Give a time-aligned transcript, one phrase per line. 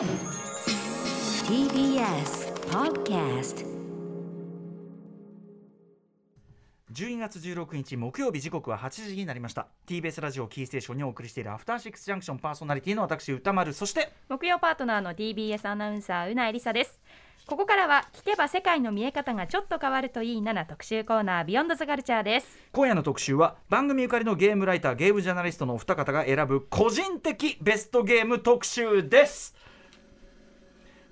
[0.00, 0.08] TBS
[2.70, 3.66] Podcast
[6.90, 9.66] 12月16日木曜日時刻は8時になりました。
[9.86, 16.98] TBS ラジオキーステーションにお送りしているアフターシックスジャンクションパーソナリティの私歌丸そして木曜パートナーの TBS アナウンサーうなえりさです。
[17.46, 22.58] ここからは聞けば世界の見え方がちょっと変わるといいなな特集コーナービヨンドザカルチャーです。
[22.72, 29.54] 今夜の特集は番組ゆかりのゲームライターゲームジャーナリストのお二方が選ぶ個人的ベストゲーム特集です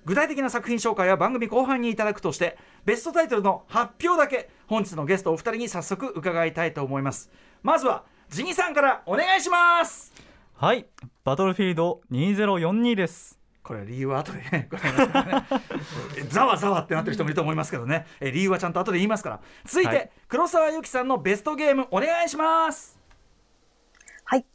[0.09, 7.29] 具体的な作品紹介は番組後半にいただくとしてベストタイトルの発表だけ本日のゲストお二人に早速伺いたいと思います
[7.61, 10.11] まずはジニさんからお願いします
[10.55, 10.87] はい、
[11.23, 13.39] バトルフィールド2042です。
[13.63, 14.67] これ理由は後で ね
[16.27, 19.39] ざわざわってなってる人もいると思いますけどね、え理由はちゃんと後で言いますから。
[19.63, 22.99] 続いて、はい黒沢由紀さんのベストゲームお願いします。
[24.25, 24.45] はい。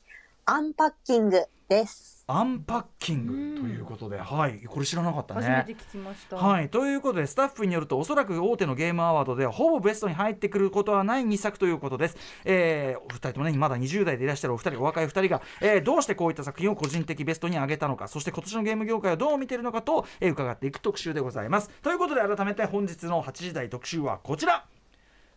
[0.45, 2.13] アンパッキングです。
[2.27, 5.42] アンパッキングということで、はい、これ知らなかったね。
[5.42, 21.70] 初めて聞きました、はい、ということでスタッフによるとおそらく大手のゲームアワードではほぼベストに入ってくることはない2作ということです、えーお二人ともねまだ20代でいらっしゃるお二人お若い二人が、えーどうしてこういった作品を個人的ベストに上げたのかそして今年のゲーム業界をどう見ているのかと、えー伺っていく特集でございます。
[21.82, 24.65] ということで改めて本日の8時台特集はこちら。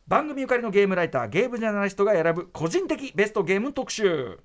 [0.07, 4.39] 番組ゆかりのゲームライターゲームジャーナリストが選ぶ個人的ベストゲーム特集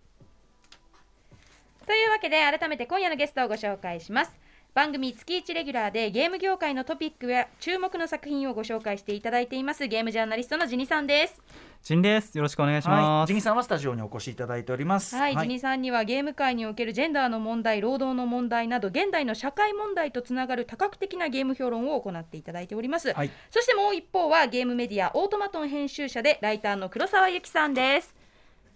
[1.93, 4.33] というわけで改めて今夜のゲストをご紹介します。
[4.73, 11.43] 番組月1レギュラーでゲーム業界のトピックや注目の作品をご紹介していただいていますゲームジャーナリストのジニさんです。
[11.83, 12.35] ジンです。
[12.39, 13.29] よろしくお願いしはい、ます。
[13.29, 15.15] ジミさんはスタジオにお越しいただいております。
[15.15, 23.31] はい、ジニさんにはゲーム界におけるジェンダーの問題労働の問題など現代の社会問題とつながる多角的なゲーム評論を行っていただいております、はい。
[23.51, 28.22] そしてもう一方はゲームメディアオートマトン編集者でライターの黒沢由紀さんです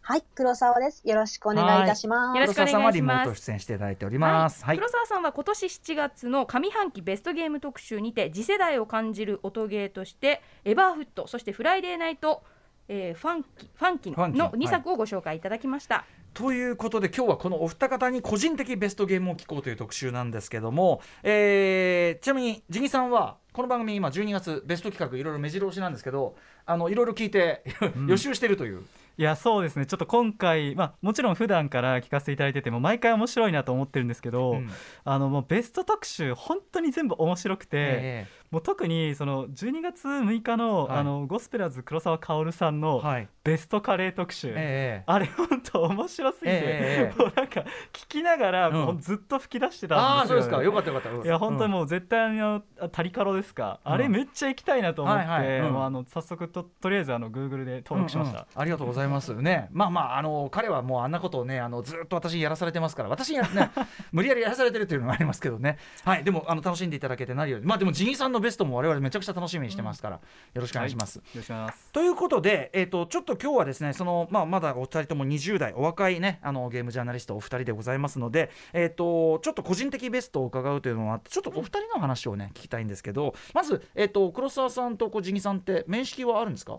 [0.08, 0.24] はい。
[0.36, 1.02] 黒沢です。
[1.04, 2.38] よろしくお願いいたします。
[2.38, 4.64] よろしくお願いします黒沢さんはリモート出演していただいております。
[4.64, 4.76] はい。
[4.76, 12.44] 黒沢さんは今年7月の上半期ベストゲーム特集にて次世代を感じる音ゲーとしてエバーフットそしてフライデーナイト、
[12.86, 27.62] えーファンキファンキファンキの2作をご紹介いただきました、ということで今日はこのお二方に個人的ベストゲームを聞こうという特集なんですけども、えーちなみにジギさんはこの番組今12月ベスト企画いろいろ目白押しなんですけどあのいろいろ聞いて
[28.06, 28.82] 予習してるという、
[29.18, 29.86] いや、そうですね。
[29.86, 34.52] ちょっと今回、まあ、もちろん普段から聞かせていただいてても、毎回面白いなと思ってるんですけど。
[34.52, 34.70] うん。
[35.04, 37.70] あの、もうベスト特集、本当に全部面白くて。
[37.78, 40.98] えもう特に、その12月6日の、はい。
[40.98, 43.28] あの、ゴスペラーズ黒沢薫さんのーはい。
[43.42, 44.52] ベストカレー特集。
[44.54, 47.60] えあれ本当面白すぎて、ええもうなんか
[47.92, 48.74] 聞きながら、うん。
[48.74, 50.42] もうずっと吹き出してー、ああたんです。
[50.42, 50.62] よ、そうですか。
[50.62, 51.26] よかったよかった。
[51.26, 53.92] いや本当にももう絶対あのあタリカロですか、うん。
[53.92, 55.60] あれめっちゃ行きたいなと思って、はいはい。
[55.60, 55.72] うん。
[55.72, 59.68] もうあの早速ととりあえずあの Google で登録しました、ありがとうございますね。
[59.72, 63.70] まあまああの彼はもうあんなことをねあのずっと私にやらされてますから私にやね
[64.12, 65.78] 無理やりやらされてるというのがありますけどね。
[66.04, 70.20] はいでもあの楽しんでいただけて何よりまあでもジギさんのベストも我々めちゃくちゃ楽しみにしてますから、よ
[70.54, 71.92] ろしくお願いします、よろしくお願いします。
[71.92, 86.78] ということで、えー、とちょっと今日はですねその、まあ、まだお二人とも20代お若いねあのゲームジャーナリストお二人でございますので、えー、とちょっと個人的ベストを伺うというのもあってちょっとお二人の話をね聞きたいんですけどまず、えー、と黒沢さんとこうジギさんって面識はあるんですか？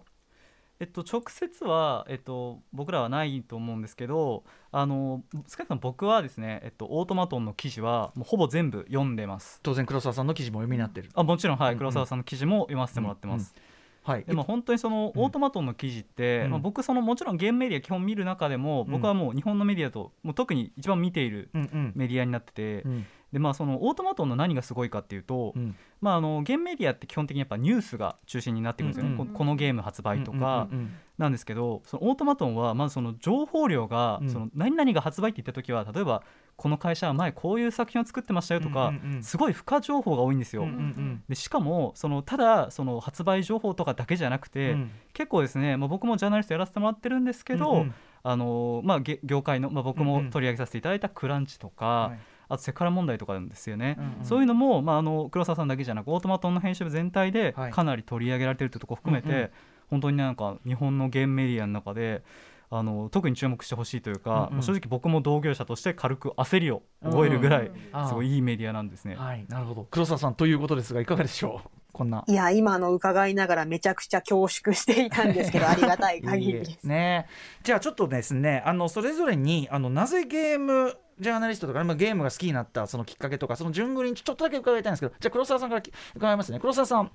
[0.80, 9.60] えっと直接はえっと僕らはないと思うんですけどあの少なくとも僕はですねえっとオートマトンの記事はもうほぼ全部読んでます。
[9.64, 11.10] 当然黒沢さんの記事もお読みになってる。
[11.16, 11.78] あもちろんはい、うんうん。
[11.80, 13.56] 黒沢さんの記事も読ませてもらってます、
[14.04, 15.24] はい、でも本当にそのうん。
[15.24, 16.52] オートマトンの記事って、うん。
[16.52, 18.92] まあ、僕そのもちろんゲームメディア基本見る中でも、うん。
[18.92, 21.92] 僕はもう日本のメディアともう特に一番見ているうんうん。
[21.96, 25.76] メディアになってて、うんでまあそのオートマトンの何がすごいかっていうと、うん。
[26.00, 34.30] まああのゲームメディアって基本的にやっぱニュースが中心になってくるんですよね、うんうんここのゲーム発売とかうんうんなんですけど、そのオートマトンはまずその情報量が、うん。
[34.30, 36.22] その何々が発売って言った時は例えば
[36.56, 39.24] この会社は前こういう作品を作ってましたよとか、うんうんうん。
[39.24, 40.64] すごい付加情報が多いんですよ。
[40.64, 44.92] うんうんでしかもそのただその発売情報とかだけじゃなくうて、ん。
[45.14, 47.94] 結構ですね、まあ、僕もジャーナリストやらせてもらってるんですけど、うんうん。
[48.22, 54.26] あのまあ、げ業界の、まあ、僕も取り上げさせていただいたクランチとか、はいあとセクハラ問題とかなんですよね、うんうん。
[54.26, 57.72] そういうのも、まあ、あの黒沢さんだけじゃなくオートマトンの編集部全体ではい。
[57.72, 59.50] かなり取り上げられてるというところ含めて、うんうん。
[59.90, 62.24] 本当になんか日本のゲームメディアの中で
[62.70, 64.64] あの特に注目してほしいというか、うんうん。
[64.64, 67.72] 正直僕も同業者として軽く焦りを覚えるぐらい、
[68.10, 69.16] すごいいいメディアなんですね。
[69.16, 69.88] はい、なるほど。
[69.90, 71.70] 黒沢さんということですがいかがでしょう？
[71.94, 72.26] こんな。
[72.28, 76.84] いや、今の伺いながらめちゃくちゃ恐縮していたんですけど、 ありがたい限りでいいす。
[76.86, 77.28] ね。
[77.64, 87.12] じゃあちょっとですねあのそれぞれにあのなぜゲームジャーナリストとか、まあ、ゲームが好きになったそのきっかけとかその順繰りにちょっとだけ伺いたいんですけどじゃあ黒沢さんからき伺いますね黒沢さん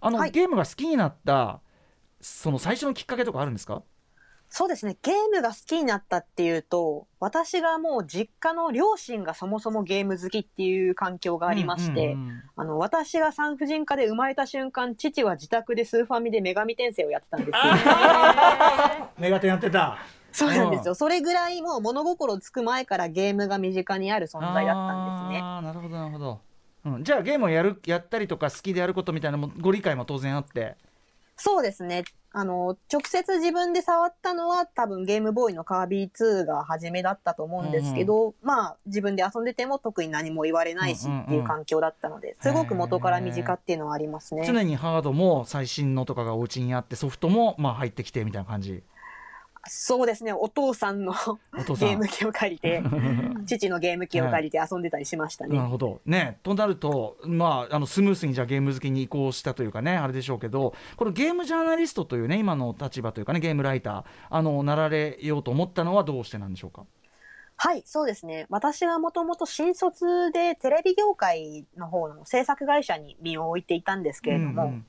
[0.00, 0.30] あの、はい。
[0.30, 1.60] ゲームが好きになった
[2.20, 3.82] その最初のきっかけとかあるんですか？
[4.54, 4.98] そうですね。
[5.00, 17.56] ゲームが好きになったっていうと、私がもう実家の両親がそもそもゲーム好きっていう環境がありまして、うんあの、私が産婦人科で生まれた瞬間、父は自宅でスーファミで女神転生をやってたんですよ。
[19.18, 19.96] メガテンやってた
[20.32, 20.94] そうなんですうよ。
[20.94, 25.40] それぐらいもう物心つく前からゲームが身近にある存在だったんですね。
[25.40, 26.40] ああなるほどなるほど、
[26.86, 30.76] うん、じゃあゲームをやるやったりとか好きでやることみたいなのもご理解も当然あって
[31.36, 32.04] そうですね。
[32.34, 44.44] あの、直接自分で触ったのは多分ゲームボーイのカービィ2が初めだったと思うんですけど、まあ自分で遊んでても特に何も言われないしうんうんうんっていう環境だったので、すごく元から身近っていうのはありますね。
[44.46, 48.82] 常にハードも最新のとかがお家にあってソフトもまあ入ってきてみたいな感じ
[49.68, 50.32] そうですね。
[50.32, 52.82] お父さんのゲーム機を借りて、
[53.46, 55.56] 父のゲーム機を借りて遊んでたりしましたね。
[55.56, 66.84] なるほどねとなるとまああのスムースにじゃあゲーム好きに移行したというかねあれでしょうけどこのゲームジャーナリストというね今の立場というかねゲームライターあのなられようと思ったのはどうしてなんでしょうか？
[67.56, 68.46] はい、そうですね。
[68.48, 74.86] 私がもともと新卒でテレビ業界の方の制作会社に身を置いていたんですけれども、うんうん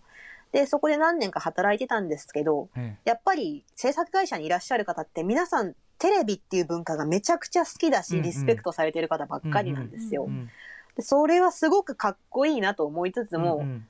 [0.54, 8.24] で、そこで何年か働いてたんですけど、えやっぱり制作会社にいらっしゃる方って皆さんテレビっていう文化がめちゃくちゃ好きだし、うんうん。
[8.24, 10.26] リスペクトされてる方ばっかりなんですよ。
[10.30, 10.50] えうん
[10.96, 13.88] でそれはすごくかっこいいなと思いつつも、うん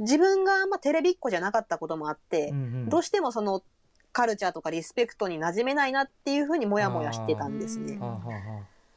[0.00, 2.88] 自分があんまテレビっ子じゃなかったこともあって、うんうん。
[2.88, 3.62] どうしてもその
[4.10, 8.00] カルチャーとかリスペクトに馴染めないなっていうふうにもやもやしてたんですね。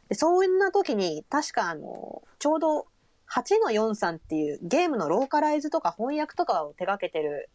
[0.09, 2.87] でそんな時に確かあの、ちょうど
[3.33, 7.49] 8の43っていうゲームのローカライズとか翻訳とかを手掛けてる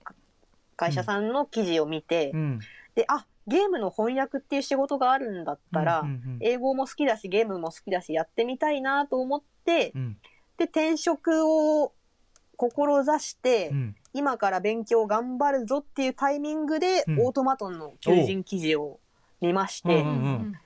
[0.77, 2.61] 会社さんの記事を見て、あうん。
[2.95, 10.17] で、あ、ゲームの翻訳っていう仕事があるんだったら、うんうん英語も好きだし、ゲームも好きだし、やってみたいなと思って、うん。
[10.57, 11.93] で、転職を
[12.57, 13.97] 志して、うん。
[14.13, 17.27] 今から勉強頑張るぞっていうタイミングで、うん。
[17.27, 18.99] オートマトンの求人記事を
[19.41, 20.53] 見まして、うんうんうん。
[20.53, 20.59] で、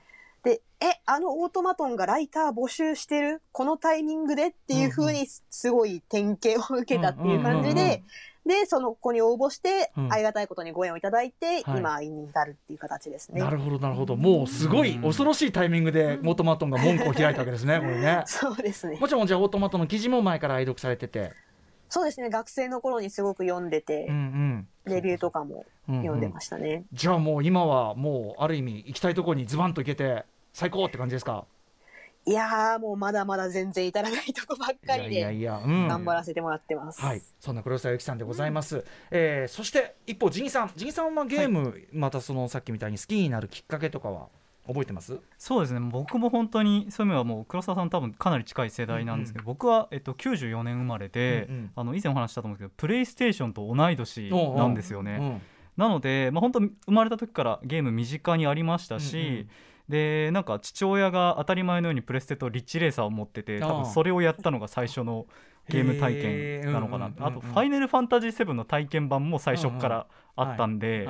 [0.79, 3.41] え、あのオートマトンがライター募集してる？
[3.51, 7.89] このタイミングでっていう風にすごい典型を受けたっていう感じうんうんうんうん。
[7.89, 8.03] で、
[8.45, 10.13] で、その子に応募して、うん。
[10.13, 11.79] ありがたいことにご縁をいただいて、はい。
[11.79, 13.41] 今に至るっていう形ですね。
[13.41, 14.15] なるほどなるほど。
[14.15, 18.23] もうすごい恐ろしいタイミングでオートマトンが門戸を開いたわけですねこれね。
[18.25, 18.97] そうですね。
[18.99, 21.33] もちろんじゃあオートマトンの記事も前から愛読されてて。
[21.89, 22.29] そうですね。
[22.29, 24.93] 学生の頃にすごく読んでてうん、うん。
[24.93, 26.85] レビューとかも読んでまししたね。
[26.93, 30.25] じゃあもう今はもうある意味行きたいところにズバンと行けて
[30.57, 31.45] 最高って感じですか？
[32.25, 35.87] いやー、もうまだまだ全然至らないとこばっかりいやいで、やいやうん。
[35.87, 36.99] 頑張らせてもらってます。
[36.99, 38.83] はい、そんな黒沢由紀さんでございます。
[39.11, 44.29] えーそして一方、ジギさん、ジギさんはゲーム、またそのさっきみたいに好きになるきっかけとかは
[44.67, 45.19] 覚えてます？
[45.37, 45.79] そうですね。
[45.79, 51.71] 僕も本当にそういう意味ではもう黒沢さん多分かなり近い世代なんですけど、僕は、えっと、94年生まれで、うんうん。
[51.75, 55.17] あの以前お話ししたと思うんですけどプレイステーションと同い年なんですよね。
[55.21, 55.41] うん。
[55.77, 59.49] なので、まあ、本当生まれた時からゲーム身近にありましたし、うんうん
[59.89, 65.27] でなんか父親が当たり前のようにプレステとリッチレーサーを持ってて多分それをやったのが最初の
[65.69, 67.11] ゲーム体験なのかな。
[67.19, 71.07] あと「ファイナルファンタジー7」の体験版も最初からあったんで。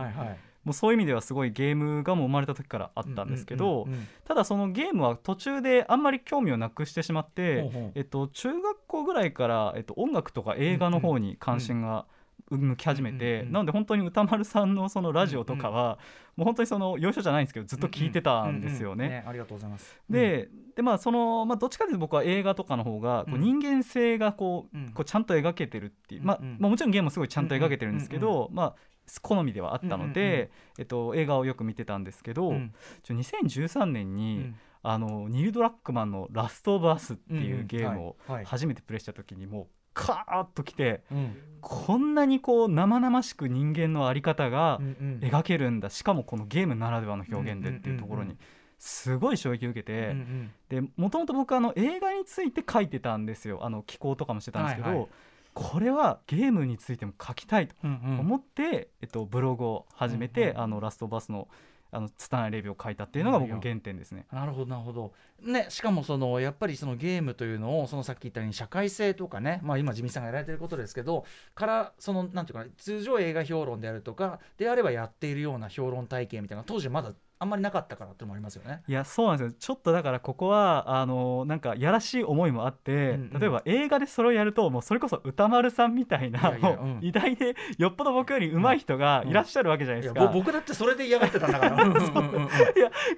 [0.64, 12.06] もうそういう意味ではすごいゲームがもう生まれた時からあったんですけど、うんうんうんただそのゲームは途中であんまり興味をなくしてしまって、えっと、中学校ぐらいから、えっと、音楽とか映画の方に関心が
[12.50, 16.00] 向き始めて、なので本当に歌丸さんのそのラジオとかは、
[16.36, 19.24] もう本当にその要所じゃないんですけどずっと聞いてたんですよね。
[19.28, 20.00] ありがとうございます。
[20.10, 28.76] ででまあそのまあ、どっちかというと僕は映画とかの方がこう人間性がこう,、こうちゃんと描けてるっていう、まあまあ、もちろんゲームもすごいちゃんと描けてるんですけど、まあ、
[29.22, 41.36] 好みではあったので、えっと、映画をよく見てたんですけど、うんちょ2013年に、んあのニル・ドラックマンの「ラスト・オブ・アス」っていうゲームを初めてプレイした時にもうカーッときてうん。
[41.60, 45.30] こんなにこう生々しく人間の在り方がうんうん。
[45.30, 45.90] 描けるんだ。
[45.90, 48.38] しかもこのゲームならではの表現でっていうところにうんうんうん
[48.80, 53.66] すごい衝撃を受けてうんうんでもともと僕あの映画について書いてたんですよ。
[53.66, 55.08] あの寄稿とかもしてたんですけど、はいはい。
[55.56, 58.20] これはゲームについても書きたいとうんうん。
[58.20, 61.48] 思って、えっと、ブログを始めて、うんうんあのラストバスの
[61.90, 64.28] あの拙いレビューを書いたっていうのが僕の原点ですね。
[64.32, 65.14] なるほどなるほど。
[65.42, 78.82] ねしかもそのやっぱりそのゲームというのをそのさっき言ったように社会性とかねまあ今地味さんがやられてることですけどからそのなんていうかな通常映画評論であるとかであればやっているような評論体系みたいな当時はまだあんまりなかったからってのもありますよね。
[78.88, 79.56] いやそうなんですよ。
[79.60, 83.40] ちょっとだからここはあのなんかやらしい思いもあって、うんうん。
[83.40, 87.00] 例えば映画でそれをやるともうそれこそ歌丸さんみたいなううん。
[87.02, 91.84] 偉大でよっぽど僕より上手い人がいらっしゃるわけじゃないですか、いやぼ僕だってそれで嫌がってたんだから。
[91.84, 92.50] うんうんうんうん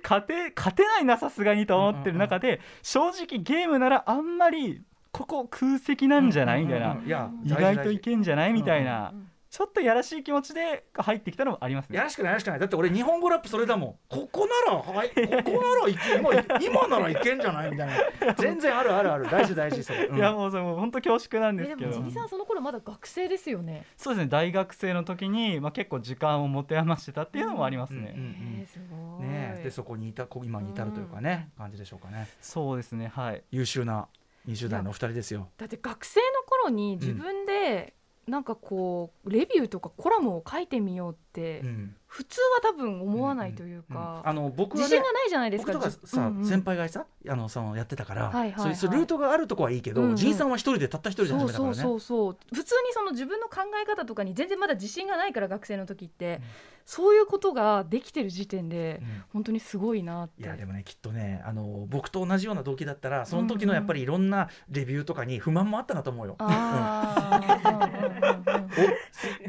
[0.04, 6.98] 勝て勝てないなさすがにと思ってる中で、正直ゲームならあんまりここ空席なんじゃないみたいな、
[7.44, 9.14] 意外といけんじゃないみたいな
[9.50, 11.98] ちょっとやらしい気持ちで入ってきたのもありますね。
[11.98, 12.60] やらしくないやらしくない。
[12.60, 13.96] だって俺日本語ラップそれだもん。
[14.08, 17.88] ここならはいここならいけ今今ならいけんじゃないみたい
[18.28, 18.34] な。
[18.36, 19.30] 全然あるあるある。
[19.30, 20.18] 大事大事それ、うん。
[20.18, 23.86] いやもうそれもう本当恐縮なんですけでもジミさんその頃まだ学生ですよね。
[23.98, 29.28] そうですね大学生の時に、まあ、結構時間を持て余してたっていうのもありますね、うんうんうんえーすごい。
[29.28, 29.64] ねえ。
[29.64, 32.28] でそこにいたこ今に至るというかね、感じでしょうかね。
[32.40, 33.44] そうですねはい。
[33.50, 34.08] 優秀な
[34.48, 35.50] 20代のお二人ですよ。
[35.58, 37.96] だって学生の頃に自分で
[38.30, 41.96] なんかこうレビューとかコラムを書いてみようってうん。
[42.10, 45.74] 普通は多分思わないといううんか、あの僕はね自信がないじゃないですか。
[45.74, 46.46] 僕とかじさ、うんうん。
[46.46, 48.76] 先輩がさあのそのやってたから、はいはいはい。
[48.76, 50.16] そういうルートがあるとこはいいけど、うんうん。
[50.16, 51.76] 仁さんは一人でたった一人で始めたからね。
[51.76, 52.38] そうそうそう。
[52.52, 56.44] 普通にその自分の考え方とかに全然まだ自信がないから学生の時って、うん
[56.86, 59.24] そういうことができてる時点でうん。
[59.34, 60.44] 本当にすごいなって。
[60.44, 66.36] いやでもねきっとねあの僕と同じような動機だったらその時のやっぱりいろんなレビューとかに不満もあったなと思うよ。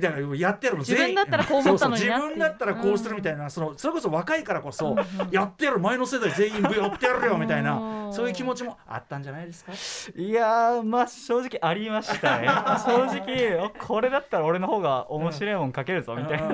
[0.00, 4.96] だからやってやるの全員自分だったらこう思ったのになってそうそう自分だったらこうするみたいな、そのそれこそ若いからこそ、
[5.30, 8.12] やってやる前の世代全員やってやるよみたいなうん。
[8.12, 9.72] そういう気持ちもあったんじゃないですか？
[10.20, 12.49] いやーまあ正直ありましたね。
[12.49, 16.49] 正直あこれだったら俺の方が面白いもん書けるぞみたいな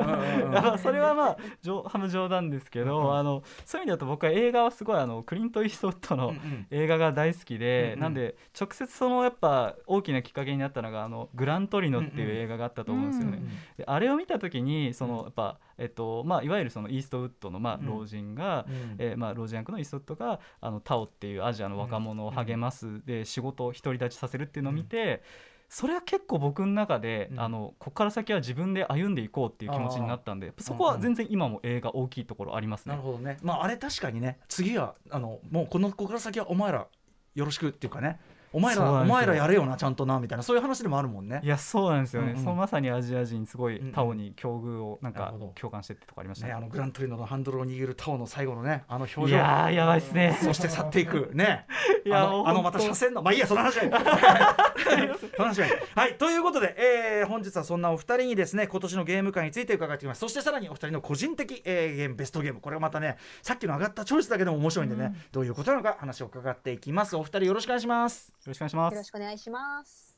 [0.68, 6.66] ま あそれはまあ冗半冗談ですけど、うんあのそういう意味だと僕は映画はすごいあのクリント・イーストウッドのうんうん。
[6.70, 8.00] 映画が大好きで、うんうん。
[8.00, 13.42] なんで直接そのやっぱ大きなきっかけになったのがあのグラントリノっていう映画があったと思うんですよね。
[13.86, 17.86] あれを見た時にそのやっぱえっとまあいわゆるそのイーストウッドのまあうん。
[17.86, 18.96] 老人が、うん。
[18.98, 25.22] えーまあ、老人役のイーストウッドがあのタオっていうアジアの若者を励ます、で仕事を独り立ちさせるっていうのを見て、
[25.68, 32.90] それは結構僕の中で、うんあのここから先は自分で歩んでいこうっていう気持ちになったんでそこは全然今も映画大きいところありますね。
[32.90, 33.38] なるほどね。
[33.42, 36.86] まああれ確かにね次はあのもうこのここから先はお前ら
[37.34, 38.20] よろしくっていうかね
[38.56, 41.42] お前らお前らやれよなちゃんとなみたいなそういう話でもあるもんね。
[41.44, 41.46] い。
[41.46, 46.46] やそうなんですよね、うんうんそのまさにアジア人すごいうんうんタオに境遇をなんか共感してってとこありました。
[46.46, 49.26] ね、ねあのグラントリノのハンドルを握るタオの最後のねあの表情。
[49.28, 50.38] いやーやばいっすね。
[50.42, 51.66] そして去っていくね。
[52.06, 53.88] いやあのあのまた車線のまあいいやその話はい。
[53.90, 53.90] い。
[53.90, 60.20] その話ははいということで、えー本日はそんなお二人にですね今年のゲーム会について伺ってきます。
[60.20, 62.60] そしてさらにお二人の個人的、えーゲームベストゲーム。
[62.60, 67.16] これはまたねさっきの上がったチョイスだけでも面白いんでね、どういうことなのか話を伺っていきます。
[67.16, 68.32] お二人よろしくお願いします。
[68.45, 70.16] よろしくお願いしまよろしすくお願いします。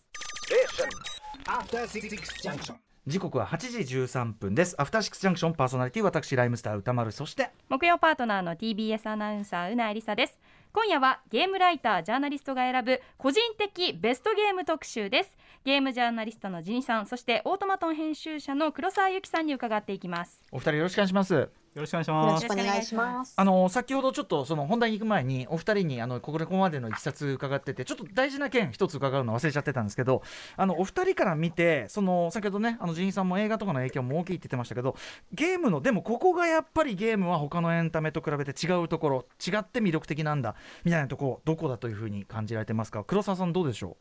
[3.07, 4.75] 時刻は8時13分です。
[4.79, 10.39] アフターシックスジャンクションパーソナリティ私ライムスター歌丸そして木曜パートナーの TBS アナウンサーうなえりさです。
[10.73, 15.37] 今夜はゲームライタージャーナリストが選ぶ個人的ベストゲーム特集です
[15.69, 20.43] ゲームジャーナリストのジニさんそしてオートマトン編集者の黒沢由紀さんに伺っていきます。
[20.51, 21.35] お二人よろしくお願いします。
[21.35, 23.35] よろしくお願いしよろますしくお願いします。
[23.37, 30.23] あの先ほどちょっとその本題に行く前にお二人にあのここでここまでのいきさつ伺っててちょっと大事な件一つ伺うの忘れちゃってたんですけど
[30.57, 34.97] あのお二人から見てその先ほどねあのジンさんも映画とかの影響も大きいって言ってましたけど
[35.35, 43.05] ゲームのでもここがやっぱりゲームは他のエンタメと比べて違うところ違って魅力的なんだみたいなところどこだというふうに感じられてますか？
[43.05, 43.99] 黒沢さんどうでしょ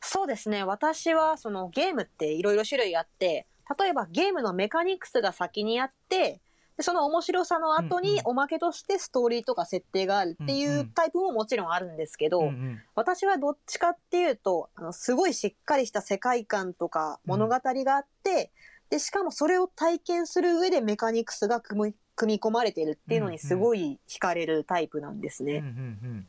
[0.00, 0.64] そうですね。
[0.64, 3.46] 私はそのゲームっていろいろ種類あって、
[3.78, 6.40] 例えばゲームのメカニクスが先にあって、
[6.76, 10.88] でその面白さの後におまけとしてストーリーとか設定があるっていんううん。
[10.90, 12.82] タイプももちろんあるんですけど、う、うんうん。
[12.94, 18.50] 私はどっちかっていうと、あの、すごいしっかりした世界観とか物語があって、
[18.88, 25.56] で、しかもそれを体験する上でメカニクスが組み組み込まれてるっていうのにすごい惹かれるタイプなんですね。
[25.58, 25.72] うんうんう
[26.14, 26.26] ん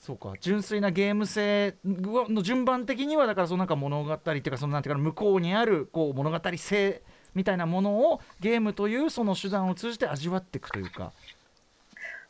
[0.00, 7.02] そうか純粋なゲーム性の順番的にはだからそのなんか物語っていうかそのなんていうかな向こうにあるこう物語性
[7.34, 11.12] みたいなものをゲームというその手段を通じて味わっていくというか。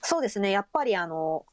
[0.03, 0.51] そうですね。
[0.51, 1.45] やっぱりあの、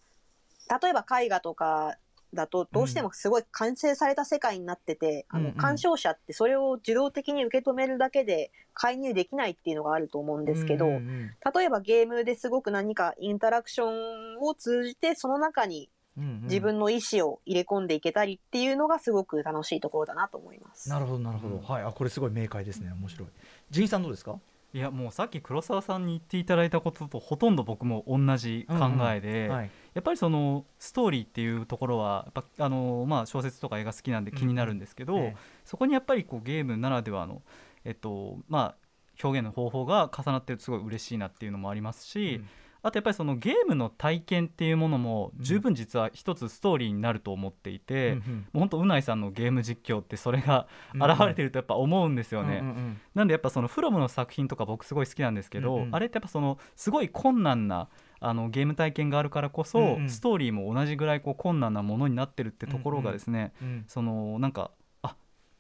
[0.81, 1.97] 例えば絵画とか
[2.33, 20.89] だとどうしてもすごい完成された世界になってて、あの、うんうん鑑賞者ってそれを自動的に受け止めるだけで介入できないっていうのがあると思うんですけど、うんうん例えばゲームですごく何かインタラクションを通じてその中にうんうん自分の意思を入れ込んでいけたりっていうのがすごく楽しいところだなと思います。
[20.89, 21.83] なるほどなるほど、はい。
[21.83, 22.91] あこれすごい明快ですね。
[22.91, 23.27] 面白い。
[23.69, 24.39] ジンさんどうですか
[24.74, 28.75] いやもうさっき黒沢さんに言っていただいたこととほとんど僕も同じ考
[29.13, 29.69] えで、はい。
[29.93, 37.41] やっぱりそのストーリーっていうところはやっぱあの、まあ、小説とか映画好きなんで気になるんですけど、ええそこにやっぱりこうゲームならではの、
[37.83, 38.75] えっとまあ、
[39.21, 42.47] 表現の方法が重なってるとすごい嬉しいなっていうのもありますし、うん
[42.88, 48.22] あとやっぱりそのゲームの体験っていうものも十分実は一つストーリーになると思っていて、うんも
[48.56, 52.60] う本当うないさんのゲーム実況ってそれがうん現れてるとやっぱ思うんですよね。
[52.62, 55.96] うんうんなんでやっぱそのフロムの作品とか僕すごい好きなんですけど、うんうん。
[55.96, 57.89] あれってやっぱそのすごい困難な
[58.20, 60.10] あのゲーム体験があるからこそ、うんうん。
[60.10, 64.76] ストーリーも同じぐらいこう困難なものになってるってところがですね、うんそのなんかあ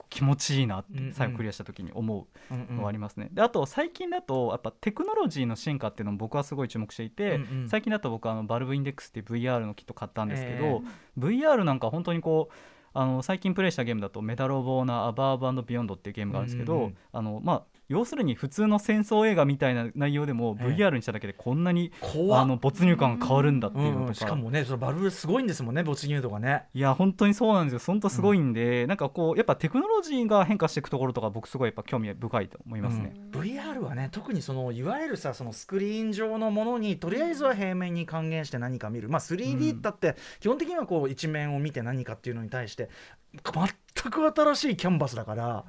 [0.09, 3.29] 気持ちいいなって最後クリアした時に思うのはありますね。
[3.31, 7.69] であと最近だとやっぱテクノロジーの進化っていうのも僕はすごい注目していて、うんうん。
[7.69, 10.81] 最近だと僕はあのバルブインデックスっていう VR のキット買ったんですけど、え
[11.19, 12.53] VR なんか本当にこう
[12.93, 16.97] あの最近プレイしたゲームだと「メダル・オブ・オーナー・アバーブビヨンド」っていうゲームがあるんですけど、うんうんうん。
[17.11, 20.75] あのまあ要するに普通の戦争映画みたいな内容でもええ。
[20.75, 21.91] VR にしただけでこんなに、
[22.31, 26.65] あの没入感が変わるんだっていうのとか、うんうんしかもねそのバルブすごいんですもんね没入度がね。
[26.73, 27.79] いや本当にそうなんですよ。
[27.85, 33.13] 本当すごいんで、なんかこうやっぱテクノロジーが変化していくところとか僕すごいやっぱ興味深いと思いますね。
[33.33, 33.41] うん。
[33.41, 39.09] VR はね特にそのいわゆるさそのスクリーン上のものにとりあえずは平面に還元して何か見る。
[39.09, 42.89] まあ 3D だって基本的にはこう一面を見て何かっていうのに対して
[43.33, 45.65] 全く新しいキャンバスだから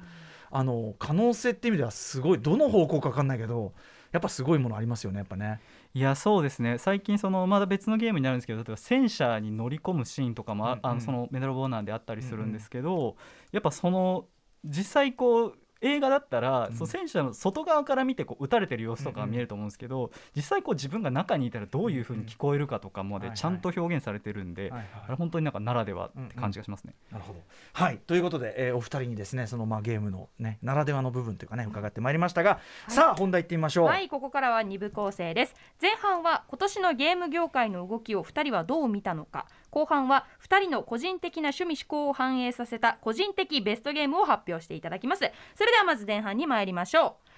[0.51, 3.73] あの可能性っていう意味ではすごいどの方向か分かんないけど
[4.11, 5.59] やっぱすごいものありますよねやっぱね。
[5.93, 6.77] いやそうですね。
[6.77, 10.85] 最近そのまだ別のゲームになるんですけど例えば戦車に乗り込むシーンとかもあ、うんうん。
[10.85, 13.15] あのそのメダルボーナーであったりするんですけど、
[13.51, 14.25] やっぱその
[14.65, 16.73] 実際こう映画だったら、うん。
[16.73, 26.93] その戦車の外側から見てこう撃たれてる様子とかが見えると思うんですけど、実際こう自分が中にいたらどういうふうに聞こえるかとかまはいはいでちゃんと表現されてるんで、はいはいあれ本当になんかならではって感じがしますね。
[27.11, 27.39] なるほど。
[27.73, 27.97] はい。
[27.97, 33.85] ということで、えーお二人にですねそのまあゲームのねならではの部分というかね伺ってまいりましたが、さあ本題いってみましょう。
[33.87, 35.55] はいここからは2部構成です。
[35.81, 45.19] 前半は今年のゲーム業界の動きを2人はどう見たのか後半は2人の個人的な趣味思考を反映させた個人的ベストゲームを発表していただきます。
[45.55, 47.29] それではまず前半に参りましょう。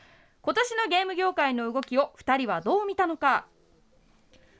[0.42, 3.46] 今年のゲーム業界の動きを2人はどう見たのか？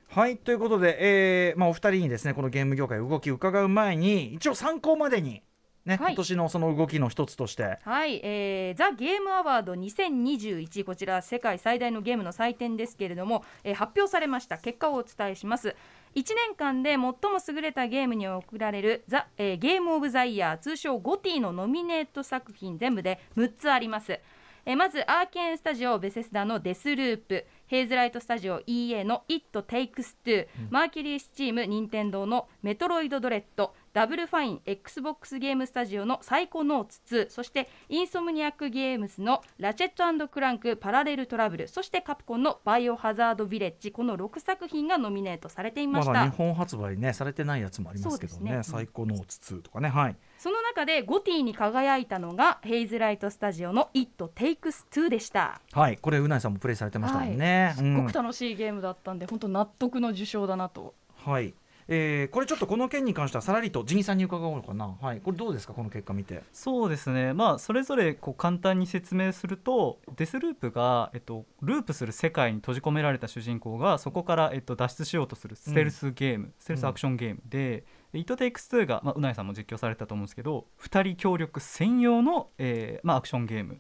[0.10, 5.42] はいということで、えーまあ、お二人にですねこのゲーム業界動き伺う前に一応参考までに、
[5.86, 6.14] ねはい。
[6.14, 7.80] 今年のその動きの一つとして。
[7.84, 14.58] はい、えー、ザ・ゲームアワード2021こちら世界最大のゲームの祭典ですけれども、えー発表されました。
[14.58, 15.76] 結果をお伝えします
[16.14, 17.14] 1年間で最も
[17.48, 24.20] 優れたゲームに贈られるザ、えーゲームオブザイヤー通称ゴティのノミネート作品全部で6つあります。
[24.66, 48.64] えーまずアーケーンスタジオベセスダのデスループヘイズライトスタジオ EA の It Takes Two、マーキュリースチーム任天堂のメトロイドドレッドダブルファイン XBOX ゲームスタジオのサイコノーツ2そしてインソムニアックゲームズのラチェットクランクパラレルトラブルそしてカプコンのバイオハザードビレッジこの6作品がノミネートされていました、まだ日本発売ねされてないやつもありますけどねね。
[48.64, 50.16] サイコノーツ2とかねはい。
[50.38, 55.62] その中でゴティに輝いたのがヘイズライトスタジオの It Takes Two でした。
[55.72, 60.82] はいこれうなぎさんもプレイされてましたもんね、すっごく楽しいゲームだったんで、本当納得の受賞だなと。
[61.26, 61.54] うんはい
[61.94, 64.96] えーこれちょっとこの件に関してはさらりとジニさんに伺おうかな。
[65.02, 65.20] はい。
[65.20, 66.42] これどうですかこの結果見て。
[66.54, 83.78] そうですね、まあ、それぞれこう簡単に説明するとデスループが、えっと、ループする世界に閉じ込められた主人公がそこから、えっと、脱出しようとするステルスゲーム、ステルスアクションゲームで「で It Takes Two が」まあ、うなぎさんも実況されたと思うんですけど2人協力専用の、えーまあ、アクションゲーム。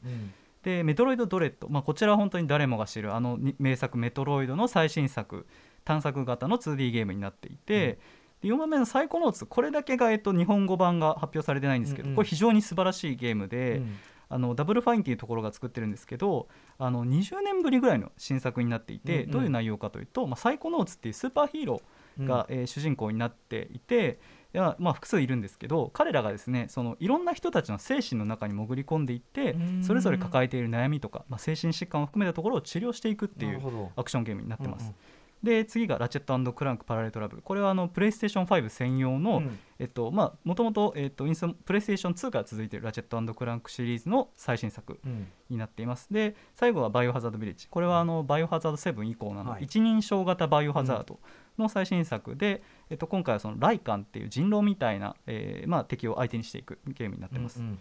[0.64, 5.48] でメトロイドドレッド、まあ、こちらは本当に誰もが知るあのに名作メトロイドの最新作
[5.84, 8.00] 探索型の 2D ゲームになっていて、
[8.42, 12.12] で4番目のサイコノーツこれだけが、えっと、日本語版が発表されてないんですけど、うん。
[12.12, 13.98] うんこれ非常に素晴らしいゲームで、うん。
[14.34, 19.32] あのダブルファインっていうところが作ってるんですけどあの20年ぶりぐらいの新作になっていて、うんうん。
[19.32, 24.20] どういう内容かというと、まあ、サイコノーツっていうスーパーヒーローが、えー主人公になっていて
[24.54, 29.84] いやまあ、複数いるんですけど彼らがですねそのいろんな人たちの精神の中に潜り込んでいってうん。
[29.84, 33.62] それぞれ抱えている悩みとか、まあ、精神疾患を含めたところを治療していくっていう
[33.96, 34.84] アクションゲームになってます。
[34.84, 34.96] うんうん
[35.44, 39.60] で次が「ラチェットクランクパラレルトラブル」これはあのプレイステーション5専用の、うん。
[39.80, 45.28] えっとまあもともとえっとインストプレイステーション2から続いている「ラチェットクランク」シリーズの最新作うん。
[45.50, 46.12] になっています。
[46.14, 49.64] で最後は「バイオハザードビレッジ」これはあのバイオハザード7以降なの、はい。
[49.64, 51.20] 一人称型バイオハザード
[51.58, 57.80] の最新作で、えっと、今回はそのライカンっていう人狼みたいな、えーまあ、敵を相手にしていくゲームになってます、うんうん。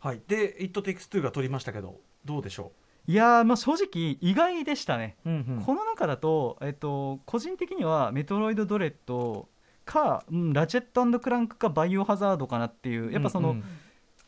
[0.00, 0.20] はい。
[0.26, 2.72] で「It Takes Two」が取りましたけどどうでしょ
[3.06, 5.62] いやーまあ正直意外でしたね、う、うんうん。
[5.64, 9.48] この中だと、えっと、個人的にはメトロイドドレッド
[9.84, 13.64] か、うん、ラチェットクランクかバイオハザードかなっていうやっぱその、うんうん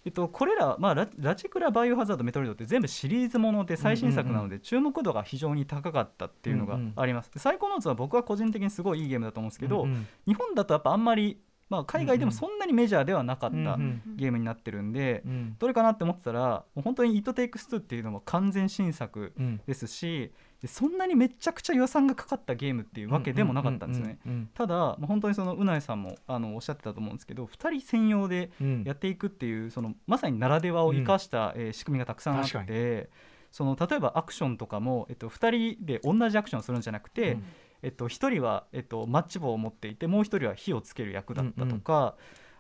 [0.05, 10.07] えっと、これら、まあ、ララチクラバイオハザードメトロイドって全部シリーズもので最新作なので注目度が非常に高かったっていうのがあります、でサイコノーツは僕は個人的にすごいいいゲームだと思うんですけど、うんうん。
[10.27, 11.39] 日本だとやっぱあんまり、
[11.71, 13.57] まあ、海外でもそんなにメジャーではなかった
[14.17, 15.57] ゲームになってるんで、うん。
[15.59, 19.61] どれかなって思ってたらもう本当に「It Takes Two」っていうのも完全新作うん。
[19.67, 24.19] ですしでそんなにめちゃくちゃ予算がかかったゲームっていうわけでもなかったんですね。
[24.27, 33.11] うんうんただ、まあ本当にそのうないさんもあのおっしゃってたと思うんですけど2人専用でうんやっていくっていうそのまさにならではを生かした、えー仕組みがたくさんあって
[33.53, 37.45] その例えばアクションとかも、えっと、2人で同じアクションをするんじゃなくて、うん
[37.83, 42.17] えっと、1人は、えっと、マッチ棒を持っていてもう1人は火をつける役だったとか、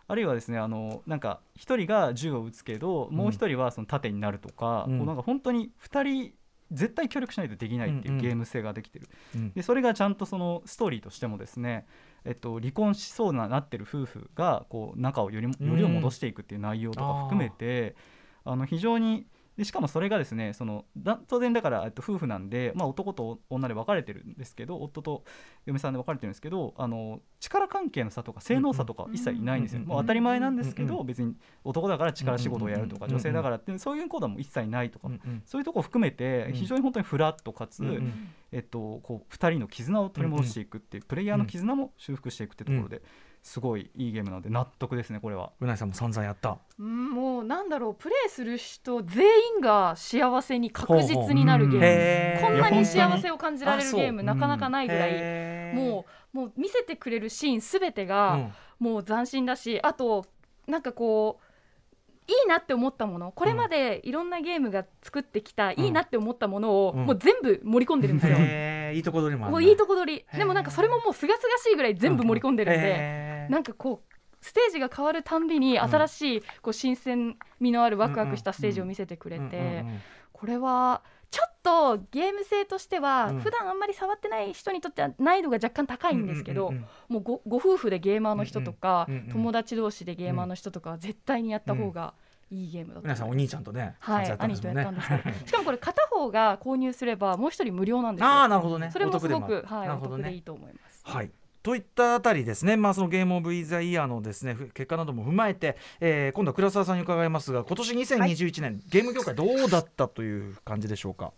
[0.08, 4.98] あるいはですねあのなんか一人が銃を撃つけどもう一人はその盾になるとか、うん。
[4.98, 6.32] こうなんか本当に2人
[6.72, 9.52] 絶対協力しないとできないってうんうんいうゲーム性ができてる、うん。
[9.52, 11.86] でそれがちゃんとそのストーリーとしてもですね、
[12.24, 17.94] えっと、離婚しそうななってる夫婦がこう仲をよりよりを戻していくっていう内容とか含めて、
[18.44, 19.26] あの非常に
[19.58, 25.24] でしかもそれがですねそのだ当然だから、えっと、夫婦なんで、まあ、男と女で分かれてるんですけど夫と
[25.66, 35.42] 嫁さんで分かれてるんですけどあの力関係の差とか性能差とか一切いないんですよ、うんうんまあ、当たり前なんですけど、うん別に男だから力仕事をやるとか、うんうん女性だからってそういうことはもう一切ないとか、うんうん。
[35.44, 43.02] そういうとこ含めてうん非常に本当にフラットかつ、うんうんえっと、こう2人の絆を取り戻していくっていう、プレイヤーの絆も修復していくっていうところで、
[43.48, 45.52] すごいいいゲームなので納得ですねこれは。
[45.58, 46.58] うないさんも散々やった。
[46.78, 49.24] うんもうなんだろうプレイする人全
[49.56, 52.46] 員が幸せに確実になるゲーム。
[52.46, 55.74] こんなに幸せを感じられるゲームなかなかないぐらい。
[55.74, 58.54] もうもう見せてくれるシーンすべてうがん。
[58.78, 60.26] もう斬新だしあと
[60.66, 61.47] なんかこう
[62.28, 63.32] いいなって思ったもの。
[63.32, 67.06] これまでいろんなゲームが作ってきた、いいなって思ったものを、うん。
[67.06, 68.36] もう全部盛り込んでるんですよ。
[68.38, 70.38] へーいいとこ取りももういいとこ取り。
[70.38, 73.52] でもなんかそれももうすがすがしいぐらい全部盛り込んでるんで、へー。
[73.52, 80.00] なんかこうステージが変わるたんびに新しいこう新鮮味のあるワクワクしたステージを見せてくれて、うんうんうん。
[80.32, 83.40] これはちょっとゲーム性としては、うん。
[83.40, 92.12] 普段あんまり触ってない人にとっては難易度が若干高いんですけど、うんうんうんもうごご夫婦でゲーマーの人とか、友達同士でゲーマーの人とかは絶対にやった方が
[92.50, 95.22] いいゲームだ皆さんお兄ちゃんとねはい、兄とやったんですけど。
[95.46, 98.28] しかもこれ片方が購入すればもう一人無料なんですよ。
[98.28, 98.90] ああなるほどね。
[98.90, 101.02] それもすごく、はい、お得でいいと思います。
[101.04, 101.30] はい
[101.62, 111.32] といったあたりですね、まあ、そのゲームオブイザイヤーのですねふ結果なども踏まえて、えー今度は倉沢さんに伺いますが今年2021年、ゲーム業界どうだったという感じでしょうか？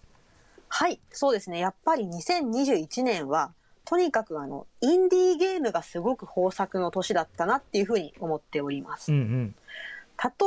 [0.69, 1.59] はい、そうですね。
[1.59, 3.53] やっぱり2021年は、
[3.85, 9.11] とにかくあの、インディーゲームがすごく豊作の年だったなっていうふうに思っております。
[9.13, 9.55] うんうん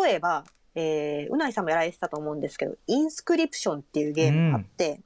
[0.03, 4.99] 例えば、えー、うないさんもやられてたと思うんですけど、インスクリプションっていうゲームがあって、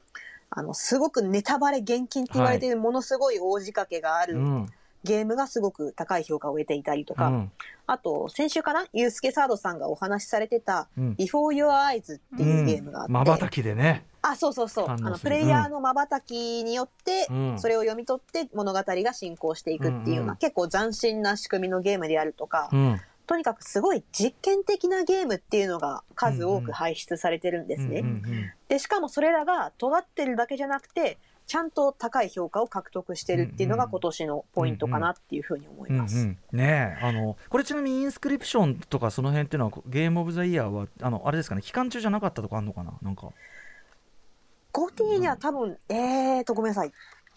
[0.50, 4.68] あの、すごくネタバレ厳禁って言われているものすごい大仕掛けがあるうん。
[5.04, 7.52] ゲームがすごく高い評価を得ていたりとか、うん。
[7.86, 8.86] あと、先週かな？
[8.94, 11.16] ユースケサードさんがお話しされてた、うん。
[11.18, 14.06] Before Your Eyes っていうゲームがあって、まばたきでね。
[14.22, 14.90] あ、そうそうそう。
[14.90, 17.60] あの、プレイヤーの瞬きによって、うん。
[17.60, 20.38] それを読み取って物語が進行していくっていうような、うんうん。
[20.38, 28.00] 結構斬新な仕組みのゲームであるとか、うんとにかくすごい実験的なゲームっていうのが数多く輩出されてるんですね。
[28.00, 28.24] うんうん
[28.70, 36.18] で、しかもそれらが尖ってるだけじゃなくて、ちゃんと高い評価を獲得してるっていうのが今年のポイントかなっていうふうに思います。
[36.18, 42.94] うんうんねえあのこれちなみにインスクリプションとかその辺っていうのはゲームオブザイヤーはあのあれですかね期間中じゃなかったとかあんのかな？
[43.02, 43.30] なんか。
[44.74, 46.92] ゴティには多分、えーと、ごめんなさい。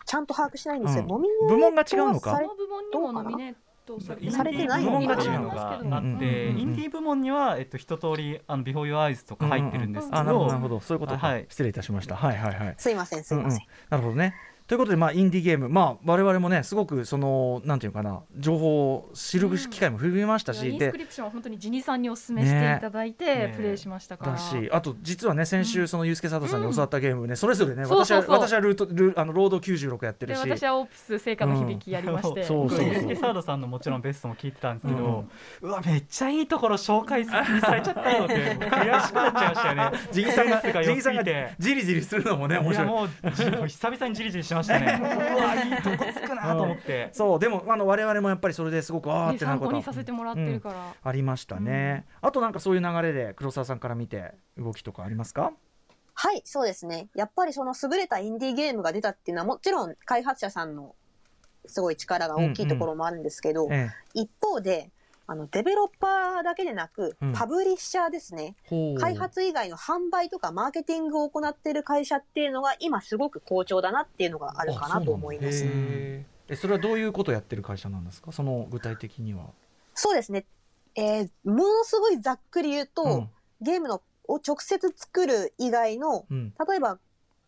[0.04, 1.10] ちゃんと把握しないんですけど、うん。
[1.10, 2.32] ノミネート部門が違うのか？
[2.32, 3.58] されこの部門にもノミネート
[4.00, 10.80] されてされてない部門がのかな違うのがあって、インディー部門には、えっと、一通りあのビフォーユアアイズとか入ってるんですけど、あなるほどなるほど。
[10.80, 11.46] そういうことか、はい。
[11.48, 12.16] 失礼いたしました。
[12.16, 12.74] はいはいはい。
[12.78, 13.50] すいません、すいません。
[13.50, 13.60] うんうん。
[13.90, 14.34] なるほどね
[14.70, 23.54] ということで、まあ、インディーゲーム、まあ、我々もね、すごくその、なんていうかな、情報を知る機会も増えましたし、でインスクリプションは本当にジニさんにお勧めしていただいて、ね。
[23.56, 24.32] プレイしましたから。
[24.34, 28.30] だし、あと実はね、先週、そのユースケ佐藤さんに教わったゲームね、それぞれね、そうそうそう。
[28.30, 32.86] 私は私はルートルあのロード96やってるし、で私はオープス成果の響きやりまして、そうそうそう。
[32.86, 35.24] ユースケサードさんのもちろんベストも聞いてたんですけど、
[35.62, 39.98] うわめっちゃいいところ紹介さされちゃったよって悔しくなっちゃいましたよね。
[40.12, 41.24] ジギさんが、ジギさんが。
[41.58, 42.86] じりじりするのもね、面白い。
[42.86, 43.04] いやも
[43.64, 45.00] うじ久々にじりじりしましたね。
[45.00, 47.10] うわいいとこつくなと思って。
[47.12, 52.06] そう、でも、あの、我々もやっぱりそれですごく、あーってなること参考にさせてもらってるから、ありましたね。
[52.20, 55.52] あとなんかそういう流れで、黒沢さんから見て、動きとかありますか？
[56.14, 57.08] はい、そうですね。
[57.14, 60.94] やっぱりその優れたインディーゲームが出たっていうのはもちろん開発者さんの
[61.66, 64.90] すごい力が大きいところもあるんですけど、え一方で、
[65.30, 68.56] あの、デベロッパーだけでなくうん、パブリッシャーですね。
[68.72, 75.64] う開発以外の販売とかマーケティングを行っている会社っていうのが今すごく好調だなっていうのがあるかなと思います。
[75.68, 76.24] え
[76.56, 78.32] それはどういうことをやってる会社なんですか？
[78.32, 79.44] その具体的には。
[79.94, 80.46] そうですね。
[80.96, 86.98] えーものすごいざっくり言うと、うんゲームのを直接作る以外の、うん例えば、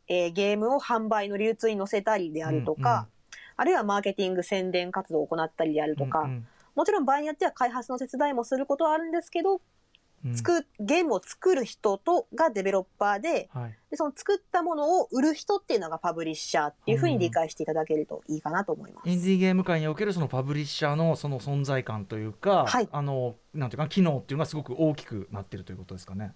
[0.07, 3.09] えーゲームを販売の流通に載せたりであるとか、
[3.57, 9.61] あるいはマーケティング宣伝活動を行ったりであるとか、うんもちろん場合によっては開発の手伝いもすることはあるんですけど、うん
[10.37, 19.09] 作ゲームを作る人とがデベロッパーではいで、その作ったものを売る人っていうのがパブリッシャーっていうふうに理解していただけるといいかなと思います。
[19.09, 26.33] インディーゲーム界におけるそのパブリッシャーのその存在感というか、はいあのなんていうか機能っていうのがすごく大きくなってるということですかね。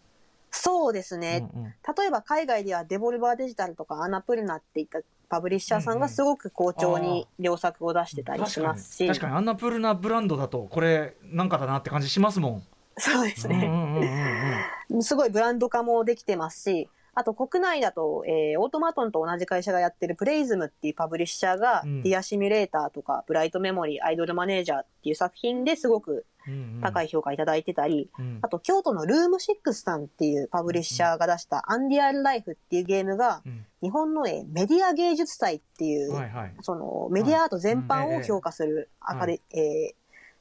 [0.51, 1.49] そうですね。
[1.55, 9.33] うんうん例えば海外ではデボルバーデジタルとかアナプルナっていったパブリッシャーさんがすごく好調に良作を出してたりしますし、確かに。
[9.35, 12.63] アンナプールナブランドだとこれなんかだなって感じしますもん。
[12.99, 13.57] そうですね。
[13.57, 15.03] うんうんうんうん。
[15.03, 22.03] すごいブランド化もできてますし、あと国内だと、えーオートマトンと同じ会社がやってるプレイズムっていうパブリッシャーが、うん。
[22.03, 26.81] ディアシミュレーターとか、ブライトメモリー、アイドルマネージャーっていう作品ですごくうんうん。
[26.83, 28.39] 高い評価いただいてたり、うん。
[28.43, 33.65] あと京都のルーム6さんっていうパブリッシャーが出したアンディアルライフっていうゲームが、うん。
[33.81, 36.55] 日本の、えーメディア芸術祭っていう、はいはい。
[36.61, 39.95] そのメディアアート全般を評価するアカデ、えー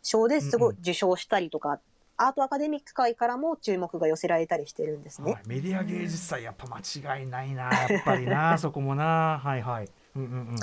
[0.08, 1.80] 賞ですごい受賞したりとか、
[2.18, 5.34] アートアカデミック界からも注目が寄せられたりしてるんですね。
[5.34, 9.90] はい、メディア芸術祭やっぱ間違いないなやっぱりな そこもなはいはい。
[10.16, 10.56] うんうん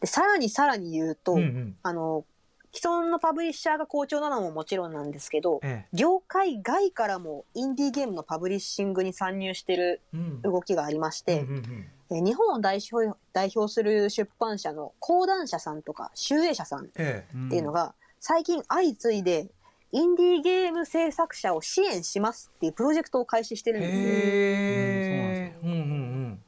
[0.00, 1.38] で、さらにさらに言うと、うん。
[1.38, 1.76] うんうん。
[1.82, 2.24] あの、
[2.72, 5.96] 既存のパブリッシャーが好調なのももちろんなんですけど、ええ。
[5.96, 10.42] 業界外からもインディーゲームのパブリッシングに参入してるうん。
[10.42, 11.64] 動きがありまして、うんうんうん
[12.12, 19.46] えー日本を代表代表する出版社の講談社さんとか集英社さんっえていうのが、最近相次いで、
[19.92, 23.72] インディーゲーム制作者を支援しますっていうプロジェクトを開始してえ。
[23.72, 24.02] るんですね。
[24.02, 25.54] へえ。
[25.62, 26.42] うんうんうん。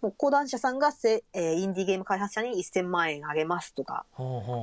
[0.00, 4.04] もう講談社さんがせ、えーインディーゲーム開発者に1000万円あげますとか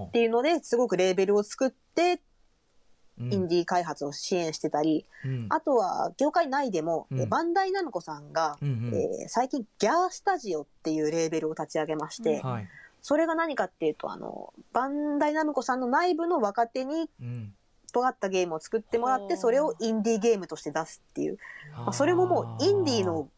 [0.07, 3.23] っていうのですごくレーベルを作ってう。
[3.23, 12.67] うんインディー開発を支援してたり、うんあとは業界内でも、うんえーバンダイナムコさんが、うんうんえー最近ギャースタジオっていうレーベルを立ち上げまして、はい。
[13.01, 17.53] それが何かっていうと、あの、バンダイナムコさんの内部の若手にうん。
[17.95, 21.37] 尖ったゲームを作ってもらって、それをインディーゲームとして出すっていう。
[21.77, 23.29] まあ、それももうインディーの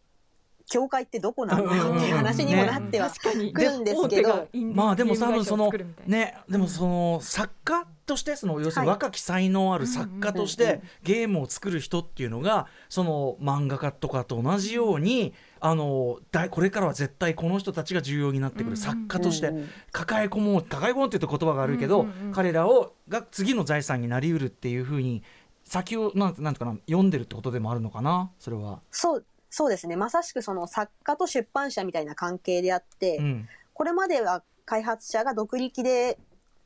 [0.70, 3.54] 境界ってどこなんだよっていう話にもなっては確かに。
[3.54, 4.48] 来るんですけど。
[4.74, 5.72] まあでも多分その
[6.06, 8.98] ねでもその作家としてその要するにはい。
[8.98, 19.54] 若き才能ある作家としてゲームを作る人っていうのがその漫画家とかと同じようにあのだこれからは絶対この人たちが重要になってくる作家として
[19.92, 25.24] 抱え込もう抱え込もうって言うと言葉が悪いけど、彼らをが次の財産になりうるっていうふうに
[25.64, 28.82] 先をなんてなんていうかな読んでるってことでもあるのかなそれは。
[28.92, 29.26] そう、
[29.58, 29.96] そうですね。
[29.96, 33.50] まさしくその作家と出版社みたいな関係であって、うん。
[33.74, 36.20] これまでは開発者が独力で、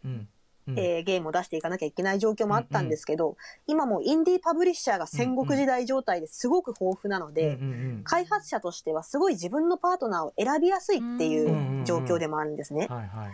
[0.04, 0.28] うん。
[0.68, 0.78] うん。
[0.78, 8.04] えーゲームを出していかなきゃいけない状況もあったんですけど、今もうインディーパブリッシャーが戦国時代状態ですごく豊富なので、うんうんうん。
[8.04, 12.88] 開発者としてはすごい自分のパートナーを選びやすいっていう状況でもあるんですね。
[12.90, 13.32] はいはい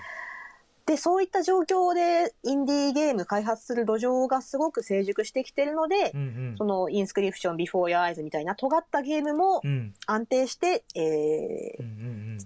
[0.87, 6.55] で、そういった状況でインディーゲーム開発する土壌がすごく成熟してきてるので、うんうん。
[6.57, 9.93] そのインスクリプション、ビフォー・ユア・アイズみたいな尖ったゲームもうん。
[10.05, 11.89] 安定して、えーうんう
[12.35, 12.37] ん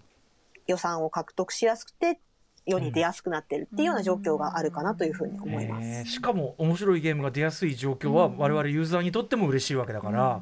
[0.68, 2.20] 予算を獲得しやすくて、
[2.66, 5.88] 世に出やすくなってるっていうような状況があるかなというふうにうん思います。
[5.88, 6.02] え。
[6.02, 10.42] ーしかも面白いゲームが出やすい状況は我々ユーザーにとっても嬉しいわけだから、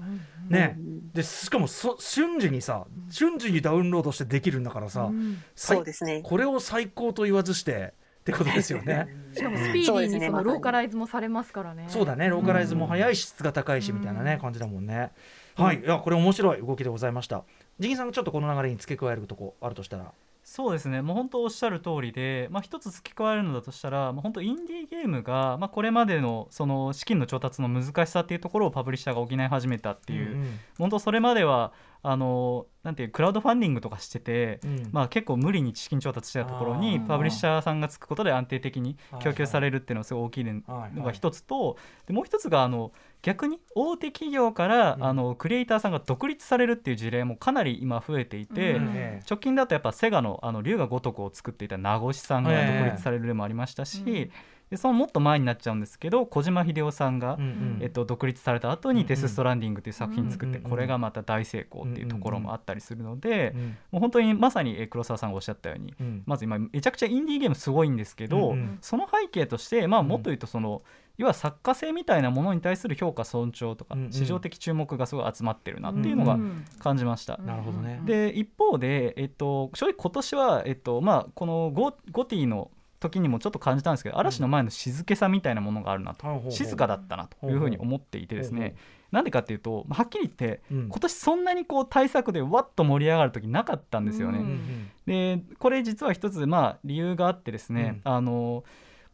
[0.49, 5.11] ねうんでしかもそ瞬時にさ瞬時にダウンロードしてできるんだからさ、
[5.55, 6.21] 最そうですね。
[6.23, 9.07] これを最高と言わずしてってことですよね。
[9.33, 11.85] しかもスピーディーにそのローカライズもされますからね。
[11.87, 15.11] そうだねローカライズも早いし質が高いしみたいなね、感じだもんね。
[15.55, 17.43] はい、いやこれ面白い動きでございました。
[17.79, 20.11] ジギンさんがちょっとこの流れに付け加えるとこあるとしたら？
[20.59, 21.01] そうですね。
[21.01, 30.59] もう本当おっしゃる通りで、まあ、一つ付け加えるのだとしたら、まあ、本当インディーゲームが、まあ、これまでのその資金の調達の難しさっていうところをパブリッシャーが補い始めたっていう、ん。
[30.77, 34.89] 本当それまではあのなんていうクラウドファンディングとかしてて、うん。
[34.91, 45.03] まあ、結構無理に資金調達してたところにパブリッシャーさんがつくことで安定的に供給されるっていうのがすごい大きいのはいが一つとでもう一つがあの逆に大手企業から、うん。
[45.03, 48.91] あのクリエイターさんが独立されるっていう事例もかなり今増えていて、うん。
[48.95, 54.31] え直近だとやっぱセガのあの龍が如くを作っていた名越さんがええ独立される例もありましたし、うん
[54.69, 57.77] でそのもっと前になっちゃうんですけど小島秀夫さんが、うんうん。
[57.81, 59.01] えっと、独立された後うんうん。
[59.01, 66.23] に「デス・ストランディング」っていう作品作ってうんうんこれがまた大成功っていうところもあったりするのでうんもう本当にまさにえー黒沢さんがおっしゃったようにうん。
[66.25, 68.77] まず今めちゃくちゃインディーゲームすごいんですけど、うんうん。
[68.81, 70.83] その背景として、まあ、もっと言うとその、
[71.17, 74.11] 要は作家性みたいなものに対する評価尊重とか、うんうん。
[74.11, 76.63] 市場的注目がすごい集まってるなっていうのがうん。
[76.79, 77.37] 感じました。
[77.37, 78.01] なるほどね。
[78.05, 86.51] で一方で、えっと、正直今年は、えっとまあ、このゴゴティの時にもちょっと感じたんですけど嵐の前の静けさみたいなものがあるなと、ほうほうほう。
[86.51, 88.75] 静かだったなというふうに思っていてですね。
[89.11, 90.87] なんでかっていうとまあはっきり言ってうん。
[90.89, 94.39] 今年そんなにこう対策でわっと盛り上がる時なかったんですよね。
[94.39, 94.91] ううんん。
[95.05, 98.63] でこれ実は一つまあ理由があってですね、あの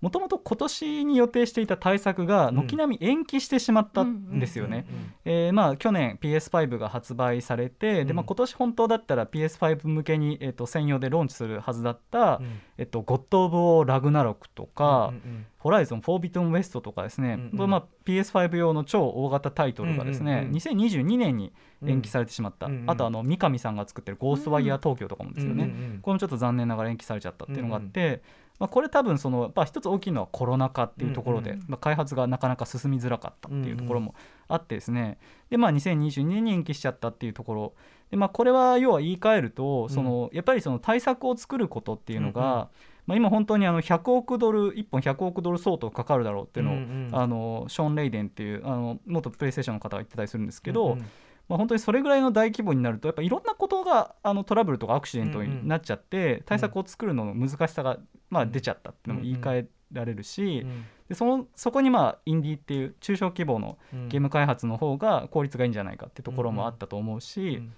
[0.02, 4.86] もともと今年に予定していた対策が軒並み延期してしまったんですよね。
[5.24, 12.42] えーまあ、去年 PS5 が発売されて、でまあ、今年本当だったら PS5 向けに、えー、と専用でローンチするはずだった
[12.78, 15.14] 「えっと、ゴッド・オブ・オー・ラグナロク」とか
[15.58, 17.70] 「ホライゾン・フォービトン・ウエスト」とかですね、うんうん。
[17.70, 21.54] まあ、PS5 用の超大型タイトルがですね、うんうんうん2022年に
[21.86, 26.00] 延期されてしまった、うんうんあとあの三上さんが作ってる「ゴーストワイヤー東京」とかもですよね、うんうんうん。
[26.02, 28.22] これもちょっと残念ながら延期されちゃったっていうのがあって、
[28.60, 34.16] まあ、これ多分その、まあ、一つ大きいのはコロナ禍っていうところで、うんうんまあ、開発がなかなか進みづらかったっていうところも
[34.48, 35.18] あってですね、
[35.50, 37.74] でまあ2022年に延期しちゃったっていうところ。
[38.12, 42.68] で、まあ、これは要は言い換えるとその、やっぱりその対策を作ることっていうのが、うんうん
[43.08, 47.10] まあ、今本当にあの100億ドル1本100億ドル相当かかるだろうっていうのを、うんうん。
[47.12, 51.06] あのショーン・レイデンっていうあの元プレイステーションの方が言ってたりするんですけど、うんうん
[51.48, 57.98] まあ、本当にそれぐらいの大規模になるとやっぱいろんなことがあのトラブルとかアクシデントになっちゃって、対策を作るのの難しさが、
[58.30, 60.66] まあ、出ちゃったっていうのも言い換えられるし、
[61.08, 67.74] でそのそこにまあインディーっていう中小規模のうんゲーム開発の方が効率がいいんじゃないかってところもあったと思うし、うん。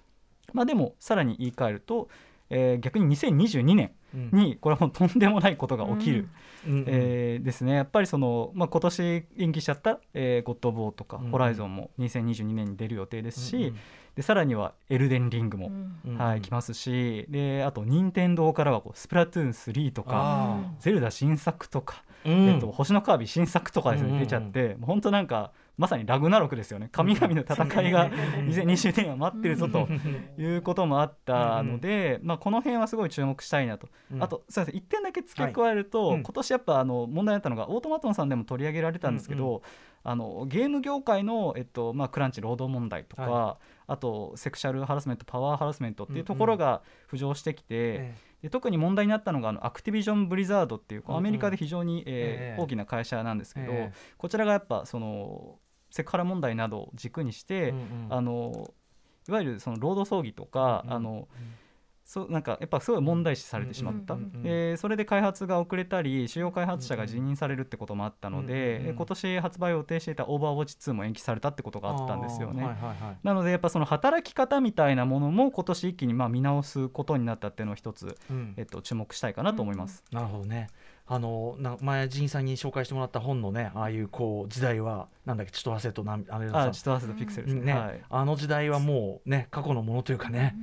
[0.54, 2.08] まあ、でもさらに言い換えると、
[2.50, 4.30] えー逆に2022年うん。
[4.32, 6.28] にこれはもうとんでもないことが起きる、
[6.68, 6.86] うん。
[6.88, 7.74] えーですね。
[7.74, 13.76] やっぱりその、まあ、今年延期しちゃった「えーゴッド・オブ・オー」とかうん「ホライゾン」も2022年に出る予定ですし、うん
[14.18, 15.68] でさらには「エルデンリングも」
[16.04, 22.50] うんはい、来ますしであと任天堂からはこう「スプラトゥーン3」とかあ「ゼルダ」新作とか、ーうん。
[22.50, 24.24] えっと、星のカービィ新作とかですね、うんうんうん。
[24.24, 26.90] 出ちゃってもう本当なんかまさにラグナロクですよね。
[26.92, 29.88] 神々の戦いが2020年は待ってるぞと
[30.38, 34.24] いうこともあったので、まあ、この辺はすごい注目したいなと、うん。
[34.24, 39.62] あとすみません1点だけ付け加えると、今年やっぱあの問題だったのがオートマトンさんでも取り上げられたんですけど、うん
[40.04, 52.62] あのゲーム業界の、えっとまあ、クランチ労働問題とか、はあとセクシャルハラスメントパワーハラスメントっていうところが浮上してきて、えで特に問題になったのがあのアクティビジョン・ブリザードっていうアメリカで非常に、えーええ。
[52.62, 53.94] 大きな会社なんですけど、ええ。
[54.18, 55.60] こちらがやっぱその
[55.98, 58.08] セクハラ問題などを軸にして、うんうん。
[58.12, 58.72] あの
[59.28, 60.96] いわゆるその労働争議とか、うんうん。
[60.96, 61.28] あの
[62.08, 72.64] そうなんかやっぱすごい問題視されてしまった、うんうんうんえーそれで開発が遅れたり主要開発者が辞任されるってこともあったので、うんうん今年発売を予定していた「オーバーウォッチ2」も延期されたってことがあったんですよね。
[72.64, 78.54] はいはいはいなのでやっぱその働き方みたいなものも今年一気にまあ見直すことになったっていうのを一つ、うん。
[78.56, 80.04] えっと、注目したいかなと思います。
[80.12, 80.70] なるほどね。
[81.10, 87.62] あのな前仁さんに紹介してもらった本のねああいうこう時代はなんだっけちと忘れとなんあれあと合わせたピクセルですね。
[87.62, 88.02] ね、はい。
[88.10, 90.56] あの時代はもうね過去のものというかね、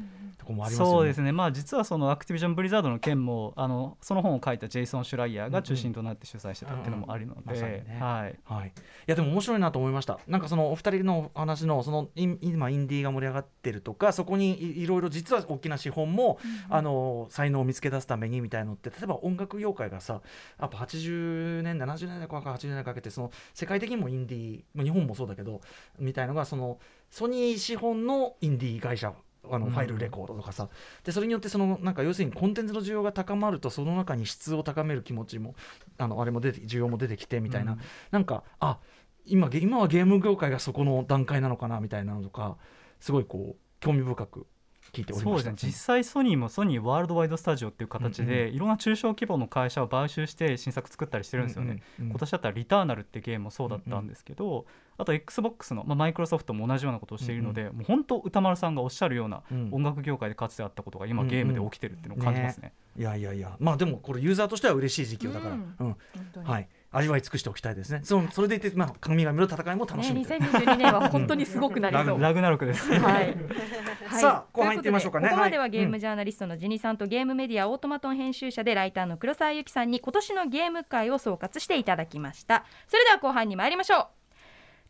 [0.45, 0.93] とこもありますよね。
[0.93, 7.99] そうですね、まあ、実はそのアクティビジョン・ブリザードの件もあのその本を書いたジェイソン・シュライヤーが中心となって主催してたっていうのもあるので、ね。
[8.01, 8.73] はい、はい、い
[9.07, 10.21] やでも面白いなと思いました。
[10.29, 20.21] なんかそのお二人の話のそのい今インディーが盛り上がってるとかそこにいいろいろ実は大きな資本も、あの才能を見つけ出すためにみたいのって例えば音楽業界がさ
[20.61, 25.61] やっぱ80年代70年代から80年代かけてその世界的にもインディー、まあ、日本もそうだけど
[25.99, 26.79] みたいのがその
[27.11, 29.15] ソニー資本のインディー会社
[29.51, 29.73] あのうん。
[29.73, 30.69] ファイルレコードとかさ、
[31.05, 35.55] でそれによってそのなんか要するにコンテンツの需要が高まるとその中に質を高める気持ちも
[35.99, 37.79] あのあれも出て需要も出てきてみたいな、うん。
[38.11, 38.79] なんかあ
[39.27, 42.57] 今ゲ今はゲーム業界がそこの段階なのかなみたいなのとか
[43.01, 44.47] すごいこう興味深く
[44.95, 45.45] 聞いておりました。
[45.45, 45.69] そうですね。
[45.71, 59.69] 実際ソニーもソニーワールドワイドスタジオっていう形で、いろんな中小規模の会社を買収して新作作ったりしてるんですよね、うんうん今年だったら「リターナル」ってゲームもそうだったんですけど、あと XBOX の、まあ、マイクロソフトも同じようなことをしているので、もう本当歌丸さんがおっしゃるようなうん。
[59.73, 62.73] 音楽業界でかつてあったことが今ゲームで起きてるっていうのを感じますね。
[62.97, 63.57] いやいやいや。
[63.59, 65.75] まあでもこれユーザーとしては嬉しい時期よだから、ううんん。
[65.79, 65.97] 本
[66.33, 66.49] 当に。
[66.49, 68.01] はい味わい尽くしておきたいですね。
[68.05, 72.21] そのそれでいて、まあ、神々の戦いも楽ね、しみという2022年は本当にすごくなりそう。
[72.21, 72.89] ラグナロクです。
[72.91, 73.01] はい。
[73.01, 73.37] はい。
[74.21, 75.29] さあ後半行ってみましょうかね。
[75.29, 75.71] こここまでははい。
[75.71, 82.65] ゲームジャーナリストのジニさんとゲームメディアオートマトン編集者でライターの黒沢由紀さんに今年のゲーム界を総括していただきました。
[82.89, 84.07] それでは後半に参りましょう。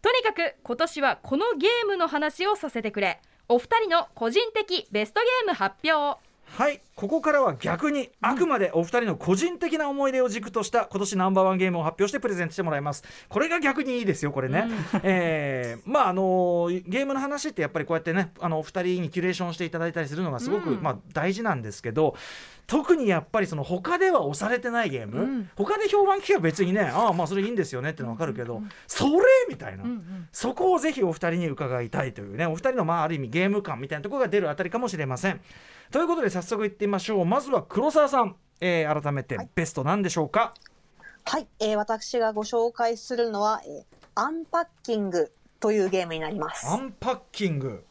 [0.02, 3.20] とにかく今年はこのゲームの話をさせてくれ。
[3.48, 13.02] お二人の個人的ベストゲーム発表はいここからは逆にあくまでお二人の個人的な思い出を軸とした今年ナンバーワンゲームを発表してプレゼントしてもらいます。
[13.28, 14.68] これが逆にいいですよこれね、
[15.02, 20.83] えーまああのゲームの話ってやっぱりこうやってねあのお二人にキュレーションしていただいたりするのがすごく、うん。
[20.83, 22.14] まあ、大事なんですけど
[22.66, 25.50] 特にやっぱりその他では押されてないゲーム、うん。
[25.57, 29.11] 他で評判聞けば別にねああまあそれいいんですよねってのは分かるけど、それ
[29.48, 30.28] みたいな、うんうん。
[30.30, 35.40] そこをぜひお二人に伺いたいというねお二人のまあある意味ゲーム感みたいなところが出るあたりかもしれません。
[35.90, 37.24] ということで早速いってみましょう。
[37.24, 40.54] まずは黒沢さん、えー改めてベストなんでしょうか、
[41.24, 43.84] はい、えー私がご紹介するのは、えー
[44.16, 46.66] アンパッキングというゲームになります。
[46.68, 47.84] アンパッキング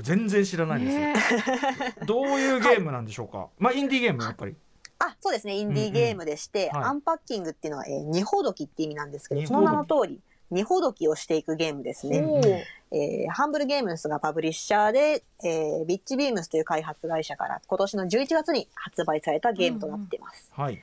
[0.00, 1.14] 全然知らないです、ね
[2.04, 4.56] どういうゲームなんでしょうか、まあインディーゲームやっぱり。
[4.98, 5.54] あ、そうですね。
[5.56, 6.84] インディーゲームでして、はい。
[6.84, 12.64] アンパッキングっていうのは、えー、二ほどきって意味なんですけど、その名の通り、二ほどきをしていくゲームですね。
[12.92, 20.50] えーハンブルゲームスがパブリッシャーで、えービッチビームスという開発会社から今年の11月に発売されたゲームとなっています。
[20.54, 20.80] はい。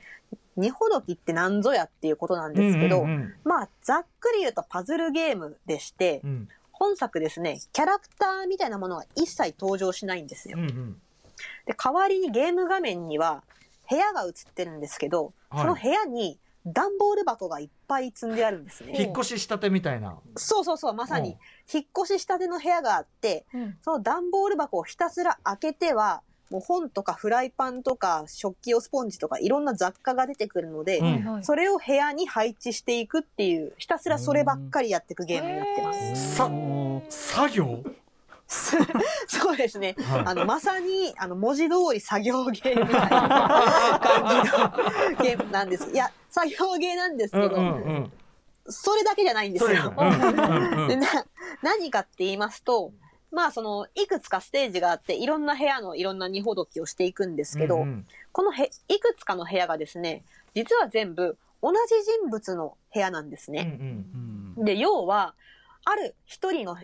[0.56, 10.58] 二ほどきって何ぞやっていうことなんですけど、うんうんまあ、ざっくり言うとパズルゲームでして、うんうん本作ですね、キャラクターみたいなものが一切登場しないんですよ。
[10.58, 10.96] うんうん
[11.66, 13.42] で、代わりにゲーム画面には
[13.88, 16.36] 部屋が映ってるんですけど、はいその部屋に
[16.66, 18.94] 段ボール箱がいっぱい積んであるんですね。
[18.98, 20.18] 引っ越ししたてみたいな。
[20.36, 21.36] そうそうそう、まさに。
[21.72, 36.36] 引っ越ししたての部屋があって、うんその段ボール箱をひたすら開けては、もう本とかフライパンとか食器用スポンジとかいろんな雑貨が出てくるので、うんそれを部屋に配置していくっていう、ひたすらそればっかりやっていくゲームになってます。
[36.36, 36.50] さ
[37.08, 37.82] 作業？
[39.26, 39.94] そうですね。
[39.98, 45.90] はいあの、まさに、あの、文字通り作業ゲーみたいな感じのゲームなんです。
[45.90, 47.66] いや、作業ゲーなんですけど、うんうんう
[48.00, 48.12] ん。
[48.68, 49.94] それだけじゃないんですよ。
[51.62, 52.92] 何かって言いますと、
[53.30, 60.24] まあその、いくつかステージがあって、いろんな部屋のいろんな二ほどきをしていくんですけど、うんうんこのへ、いくつかの部屋がですね、
[60.54, 63.78] 実は全部同じ人物の部屋なんですうんね。
[64.56, 65.34] うんで、要は、
[65.84, 66.76] ある一人の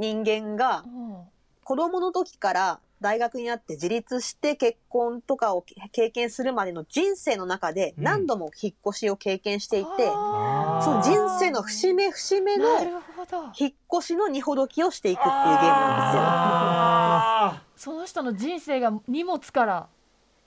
[0.00, 1.26] 人間がお
[1.62, 8.04] 子供の時から大学になって自立して結婚とかを経験するまでの人生の中でうん。
[8.04, 12.64] 何度も引っ越しを経験していて、あその人生の節目節目の
[13.58, 16.10] 引っ越しの二ほどきをしていくっていうゲームなん
[17.52, 19.88] あその人の人生が荷物から。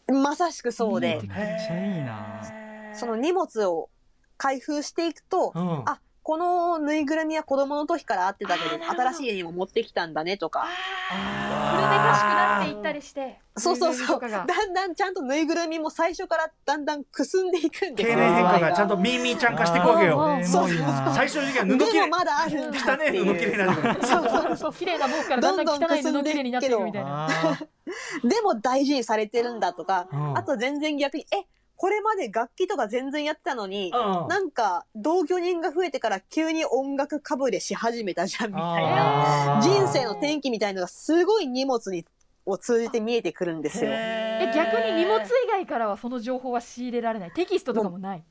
[0.08, 0.22] ですよ。
[0.22, 1.20] まさしくそうで。
[1.22, 2.94] めっ、ちゃいいな。
[2.96, 3.90] その荷物を
[4.38, 5.84] 開封していくと、ーうん。
[5.86, 10.66] あ、このぬいぐるみは子供の時からあってたけど、新しい家にも持ってきたんだねとか、
[11.10, 14.20] 古めかしくなっていったりしてそうそうそう。
[14.22, 18.18] だんだんちゃんとぬいぐるみも最初からだんだんくすんでいくんです経よ。
[18.18, 20.40] 年変化がちゃんとミーミーちゃん化していくわけよ。
[20.46, 21.14] そうエモいな。
[21.14, 22.76] 最初の時は布切れまだあるん汚い
[23.26, 23.74] 布切れになる。
[24.08, 24.74] そうそうそう。
[24.74, 27.28] 綺麗な毛からだんだん汚い布きれいになっていくみたいな
[28.24, 30.38] でも大事にされてるんだとか、うん。
[30.38, 31.46] あと全然逆に、え、
[31.84, 34.28] これまで楽器とか全然やってたのに、うん。
[34.30, 39.68] なんか同居人が増えてから急に音楽かぶれし始めたじゃんみたいあー。
[39.68, 39.76] な。
[39.86, 42.06] 人生の転機みたいのがすごい荷物に
[42.46, 43.92] を通じて見えてくるんですよ。
[43.92, 47.32] え逆に荷物以外からはその情報は仕入れられない？
[47.32, 48.24] テキストとかもない？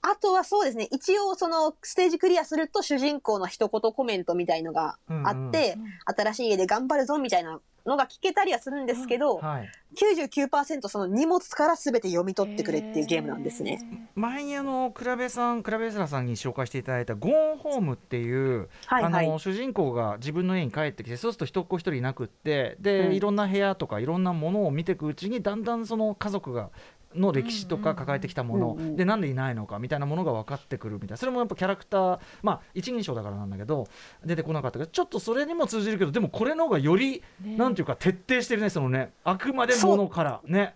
[0.00, 5.76] あとはそうですね、一応そのステージクリアすると主人公の一言コメントみたいのがあって、
[6.06, 9.70] 新しい家で頑張るぞみたいなのが聞けたりはするんですけど、はい。
[9.94, 13.78] 99%その荷物から全て読み取ってくれっていうゲームなんですね。
[14.14, 26.70] 前にあのクラベさんクラベスラさんに紹介していただいたゴーンホームっていう、はいはいあの主人公が自分の家に帰ってきてそうすると一っ子一人いなくってで、うんいろんな部屋とかいろんなものを見ていくうちにだんだんその家族が
[27.14, 28.96] の歴史とか抱えてきたもの、うんうん。
[28.96, 31.16] でなんでいないのかみたいなものが分かってくるみたいな。
[31.16, 33.86] それもやっぱキャラクターまあ一人称だからなんだけど
[34.24, 37.56] 出てこなかったけどちょっとそれにも通じるけどでもこれの方がより、ね。
[37.56, 40.40] なんていうか徹底してるねそのねあくまでものから。
[40.44, 40.74] ね。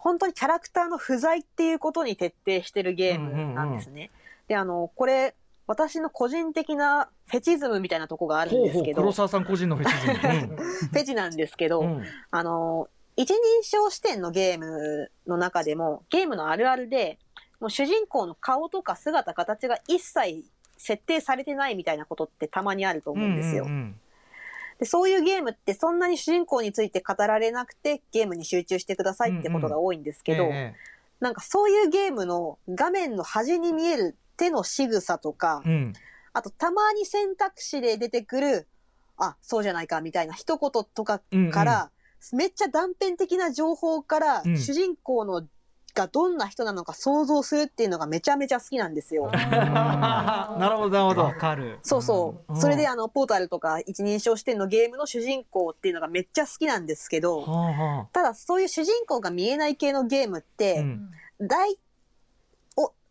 [0.00, 4.10] 本当にキャラクターの不在っていうことに徹底してるゲームなんですね。
[4.48, 5.34] で、あの、これ、
[5.66, 10.56] 私の個人的なフェチズムみたいなとこがあるんほうほうですけど、黒沢さん個人のフェチズム。
[10.90, 12.04] フェチなんですけど、うんうん。
[12.30, 12.88] あの、
[13.20, 17.18] 一人称視点のゲームの中でも、ゲームのあるあるで、
[17.60, 20.42] もう主人公の顔とか姿、形が一切
[20.78, 23.64] 設定されてないみたいなことってたまにあると思うんですよ。
[23.64, 24.00] うんうん
[24.78, 30.74] でそういうゲームってそんなに主人公について語られなくてゲームに集中してくださいってことが多いんですけど、え
[31.20, 35.92] なんかそういうゲームの画面の端に見える手の仕草とか、えうん。
[36.32, 38.68] あとたまに選択肢で出てくる、
[39.18, 41.20] あ、そうじゃないかみたいな一言とか
[41.52, 41.90] から、
[42.32, 44.58] めっちゃ断片的な情報から、うん。
[44.58, 45.42] 主人公の
[45.94, 49.30] がどんな人なのか想像するっていうのがめちゃめちゃ好きなんですよ。
[49.32, 51.22] なるほどなるほど。
[51.22, 51.78] わかる。
[51.82, 52.52] そうそう。
[52.52, 52.60] うん。
[52.60, 57.44] それであの、ポータルとか一人称視点のゲームの主人公っていうのがめっちゃ好きなんですけど、
[58.12, 61.10] ただそういう主人公が見えない系のゲームっあて、うん。
[61.40, 61.76] 大、お、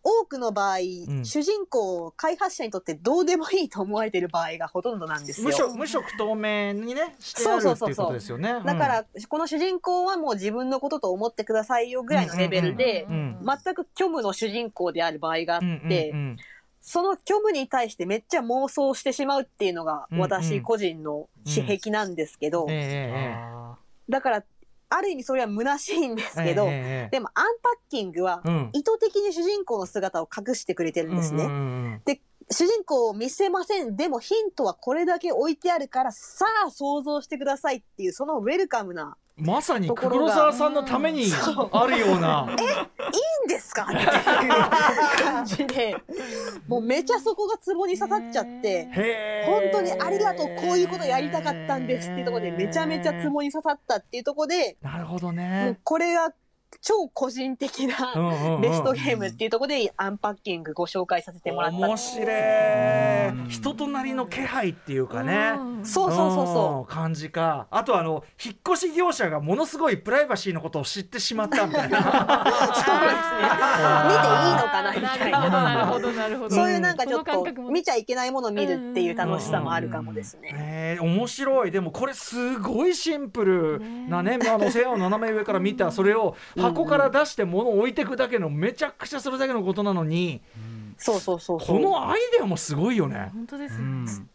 [0.03, 1.25] 多くの場合、ん。
[1.25, 5.75] 主人公、開発者にとってどうでもいいと思われてる場合がほとんどなんです無色よ。
[5.75, 8.61] 無色透明にねしてあるっていうことですよね。
[8.65, 16.13] だから、この主人公はもう自分のことと思ってくださいよぐらいのレベルで、全く虚無の主人公である場合があっうんて、
[16.81, 22.67] その虚無に対してめっちゃ妄想してしまうっていうのが私個人の私癖なんですけど、
[24.07, 24.43] だから、
[24.89, 26.73] ある意味それは虚しいんですけど、えええ
[27.07, 31.45] えでもアンパッキングはうん意図的に主人公の姿を隠してくれてるんですね。
[31.45, 32.21] うんうんうん
[32.51, 33.95] 主人公を見せません。
[33.95, 41.25] でもヒントはこれだけ置いてあるから、さあ想像してくださいっていう、そのウェルカムなまさに黒沢さんのために
[41.71, 42.47] あるような。
[42.49, 43.83] いいんですか？
[43.83, 44.07] っていう
[45.23, 45.95] 感じで、
[46.67, 55.79] もうめちゃそこがツボに刺さっちゃって、本当にありがとう、こういうことやりたかったんですっていうところでめちゃめちゃツボに刺さったっていうところで、なるほどね。
[55.83, 56.33] これが
[56.82, 61.78] 超個人的うんなベストゲームっていうところでアンパッキングご紹介させてもらった。
[61.78, 63.49] 面白い。
[63.49, 65.53] 人となりの気配っていうかね。
[65.84, 66.80] そうそうそうそう。
[66.80, 66.86] うん。
[66.86, 67.67] 感じか。
[67.72, 71.99] あとあの引っ越し業者がものすごいプライバシーのことを知ってしまったみたいな。
[72.01, 73.49] そうですね。
[74.05, 75.49] 見ていいのかなみたいな。
[75.49, 80.51] なるほどなるほどそういうなんかちょっとその感覚も見ちゃいけないものを見るっていう楽しさもあるかもですね。
[80.53, 81.72] えー、面白い。
[81.72, 84.39] でもこれすごいシンプルなね。
[84.49, 90.41] あの背を斜め上から見たそれを箱から出して物を置いていくだけのめちゃくちゃそれだけのことなのに
[90.97, 91.60] そうそうそう。
[91.60, 93.30] このアイデアもすごいよね。
[93.34, 94.30] 本当ですねうん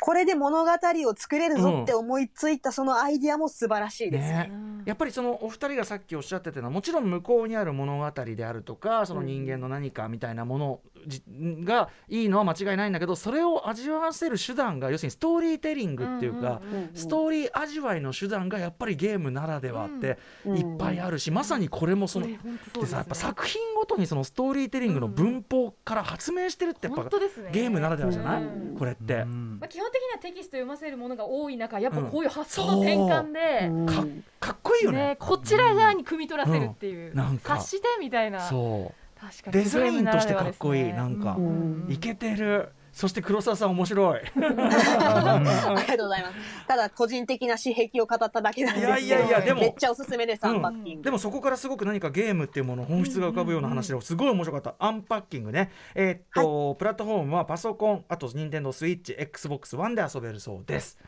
[0.00, 4.28] これで物語を作れるぞって思いついたそのアイディアも素晴らしいです。
[4.28, 4.52] ね。
[4.84, 11.22] やっぱりそのお二人がさっきおっしゃってたのはもちろん向こうにある物語であるとかその人間の何かみたいなものじ
[11.64, 16.62] がいいのは間違いないんだけどそれを味わわせる手段が要するにストーリーテリングっていうか
[16.94, 20.56] ストーリー味わいの手段がやっぱりゲームならではってうん。
[20.56, 27.50] いっぱいあるしまさにこれもそのですねでさやっぱ作品ごとにそのストーリーテリングの文法から発明してるってやっぱ本当ですね。
[27.52, 28.42] ゲームならではじゃない？
[28.42, 28.76] うん。
[28.78, 29.14] これって。
[29.14, 29.58] うん。
[29.60, 32.06] まあ、基本的にはテキスト読ませるものが多い中やっぱうん。
[32.06, 33.70] こういう発想の転換で、う。
[33.70, 34.98] んかかっこいいよね。
[34.98, 37.16] ね、こちら側に汲み取らせるっていう、うん。
[37.16, 37.54] なんか。
[37.54, 38.40] 察してみたいな。
[38.40, 39.20] そう。
[39.20, 39.64] 確かに。
[39.64, 40.92] デザインとしてかっこいい。
[40.92, 41.36] なんか。
[41.38, 41.86] うん。
[41.88, 44.18] いけてるそして黒沢さん面白い。
[44.18, 46.66] ありがとうございます。
[46.66, 51.02] ただ個人的な私癖を語っただけなんですけど、いやいやいやでもめっちゃおすすめです、アンパッキング。
[51.04, 54.84] でもそこからすごく何かゲームっていうもの本質が浮かぶような話ですごい面白かった。
[54.84, 55.70] アンパッキングね。
[55.94, 60.98] えーっと、プラットフォームはパソコンあと任天堂スイッチ XBOX1 で遊べるそうです。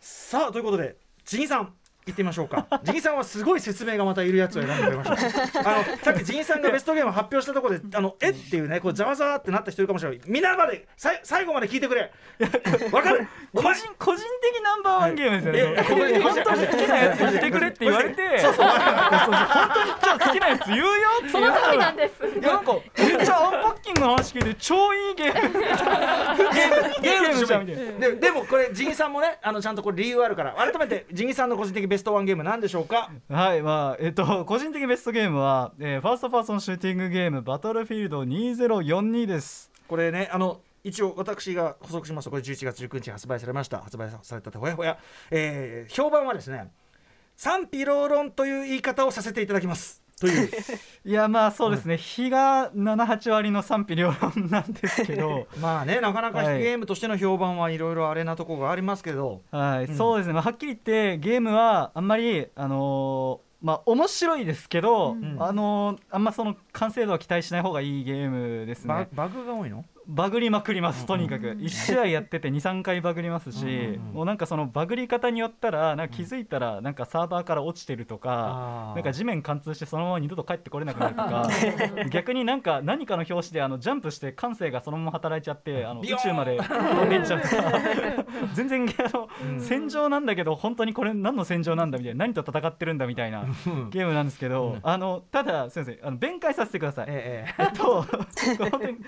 [0.00, 1.72] さあということでジンさん
[2.08, 2.66] 行ってみましょうか。
[2.84, 5.60] ジンさんはすごい説明がまたいるやつを選んでくれました。
[5.60, 10.20] あのさっきジンさんがベストゲームを発表したところであのえっていうねこうざわざわってなった人いるかもしれない。
[10.26, 12.10] みんなまでさい最後まで聞いてくれ。
[12.92, 13.26] わかる？
[13.54, 15.74] 個人個人的ナンバーワンゲームですよね。
[15.78, 20.84] えこれ本当に好きなやつ言ってくれって言われて、そうそう本当にじゃあ好きなやつ言うよ
[21.20, 22.24] ってその通りなんです。
[22.26, 25.58] いやなんかめっちゃアンパッキングの話聞いて超いいゲーム。
[25.60, 27.92] ゲームゲームじゃんみたいな。
[27.98, 33.10] ででもこれジンさんもねあのちゃんとこれ理由あるから改めてジンさんの個人的ベストワンゲームなんでしょうか？
[33.28, 39.70] はいまあえっと個人的ベストゲームは、えーファーストパーソンシューティングゲームバトルフィールド2042です。
[39.88, 43.78] これねあの一応私が補足しますとこれ11月19日に発売されました。
[43.78, 44.98] 発売されたてほやほや、
[45.30, 46.70] えー評判はですね
[47.36, 50.50] 賛否両論という言い方をさせていただきますという。
[51.04, 55.46] いやまあそうですね、日が78割の賛否両論なんですけど。
[55.60, 56.58] まあねなかなかはい。
[56.62, 59.42] ゲームとしての評判はいろいろあれなところがありますけど。
[59.50, 59.94] はい、うん。
[59.94, 65.36] そうですね、まあ、はっきり言ってゲームはあんまりあのーまあ面白いですけど、ん。
[65.40, 69.08] あのーあんまその完成度は期待しない方がいいゲームですね。
[69.12, 69.84] ババグが多いの？
[70.08, 71.48] バグりまくりますとにかく。
[71.48, 81.48] 1試合やってて23回バグりますし、もうなんかそのバグり方によったらなんか気づいたらなんかサーバーから落ちてるとか、なんか地面貫通してそのまま二度と帰ってこれなくなるとか
[82.08, 87.54] 逆になんか何かの拍子であのジャンプして感性がそのまま働いちゃってあの宇宙まで飛んでいっちゃうとか。
[88.54, 89.60] 全然あの、うん。
[89.60, 93.44] 戦場なんだけど本当にこれ何の戦場なんだみたいな何と戦ってるんだみたいな
[93.90, 94.80] ゲームなんですけど、うん。
[94.82, 97.06] あのただすみませんあの弁解させてください。
[97.08, 98.98] えええっと、本当に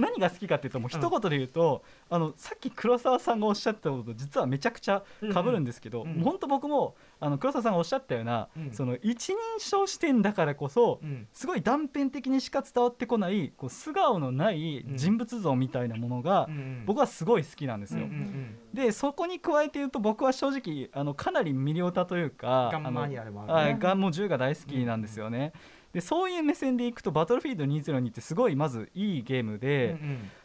[0.00, 5.02] な何が好きかっていうともう一言で言うと、あのさっき黒沢さんがおっしゃったこと実はめちゃくちゃ
[5.32, 6.16] かぶるんですけど、うん。
[6.16, 8.72] うん本当僕もあの黒沢さんがおっしゃったような、うん。
[8.72, 11.26] その一人称視点だからこそ、うん。
[11.32, 16.54] すごい断片的にしか伝わってこないこう素顔のない人物像みたいなものが、うん。
[16.54, 18.04] うん僕はすごい好きなんですよ。
[18.04, 23.72] うんうんでそこに加えて言うと僕は正直あのかなりミリオタというかガンマニアルもあるね。
[23.72, 25.52] はいガンも銃が大好きなんですよね。
[25.98, 29.98] でそういう目線でいくと「バトルフィールド2002」ってすごいまずいいゲームうんで、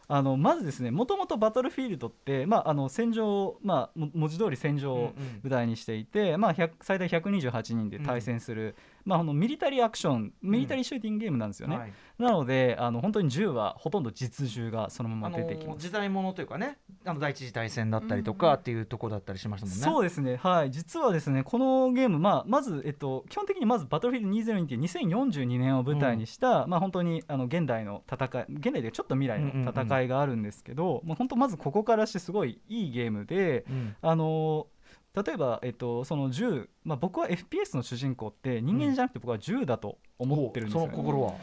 [0.07, 8.75] あのまずですねもともとバトルフィールドって、まあ、あの戦場、まあ、も文字通り戦場を舞台にしていて、まあ、100最大128人で対戦する、
[9.05, 11.77] まあ、あのミリタリーアクションミリタリーシューティングゲームなんですよね。
[11.77, 11.93] はい。
[12.17, 15.75] なのであの本当に銃はほとんど実銃がそのまあま出てきます。
[15.75, 19.83] の時代物というかねあの第一次大戦だったりとかっていうところだったりしましたもんね。
[19.83, 33.95] そうですね、はい、実はですねこのゲーム、まあ、まず、えっと、基本的にまずバトルフィールド2002っていう2042年を舞台にした、まあ、本当にあの現代の戦い現代でちょっと未来の戦いがあるんですけど、もう本当まずここからしてすごいいいゲームで、うん。
[34.01, 34.67] あの
[35.15, 41.35] 例えば、えっと、その銃、まあ、僕は FPS の主人公って人間じゃなくて僕は銃だと思ってるんですよ、ねその心は。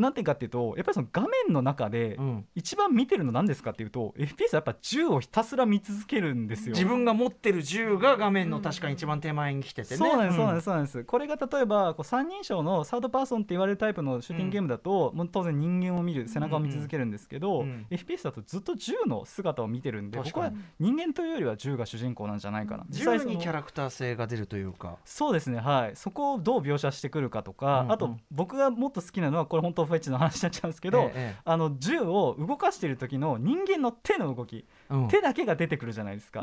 [0.00, 2.44] なんていうかっていうとやっぱりその画面の中でうん。
[2.54, 6.74] 一番見てるの何ですかっていうと FPS はやっぱ銃をひたすら見続けるんですよ。
[6.74, 9.96] 自分が持ってる銃が画面の確かに一番手前に来ててね。
[9.96, 11.04] そうなんですそうなんですすそうなんです。
[11.04, 17.68] これが例えばこう三人称のサードパーソンって言われるタイプのシューティングゲームだと、もう当然人間を見る背中を見続けるんですけど、うん。
[17.68, 22.84] うん FPS だとずっと銃の姿を見てるんで僕は人間というよりは銃が主人公なんじゃないかな。
[22.90, 24.96] 実際にキャラクター性が出るというか。
[25.04, 25.96] そうですねはい。
[25.96, 27.92] そこをどう描写してくるかとか、うんうん。
[27.92, 31.36] あと僕がもっと好きなのはこれ本当フェッチの話になっちゃうんですけど、ええええ。
[31.44, 34.64] あの銃を動かしている時の人間の手の動き、うん
[35.10, 36.42] 手だけが出てくるじゃないですか、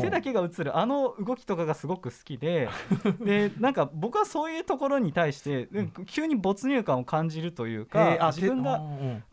[0.00, 2.68] 手だけが映るあの動きとかがすごく好きで。
[3.20, 8.82] でなんか僕はそういうところに対してうん急に没入感を感じるというか、自分が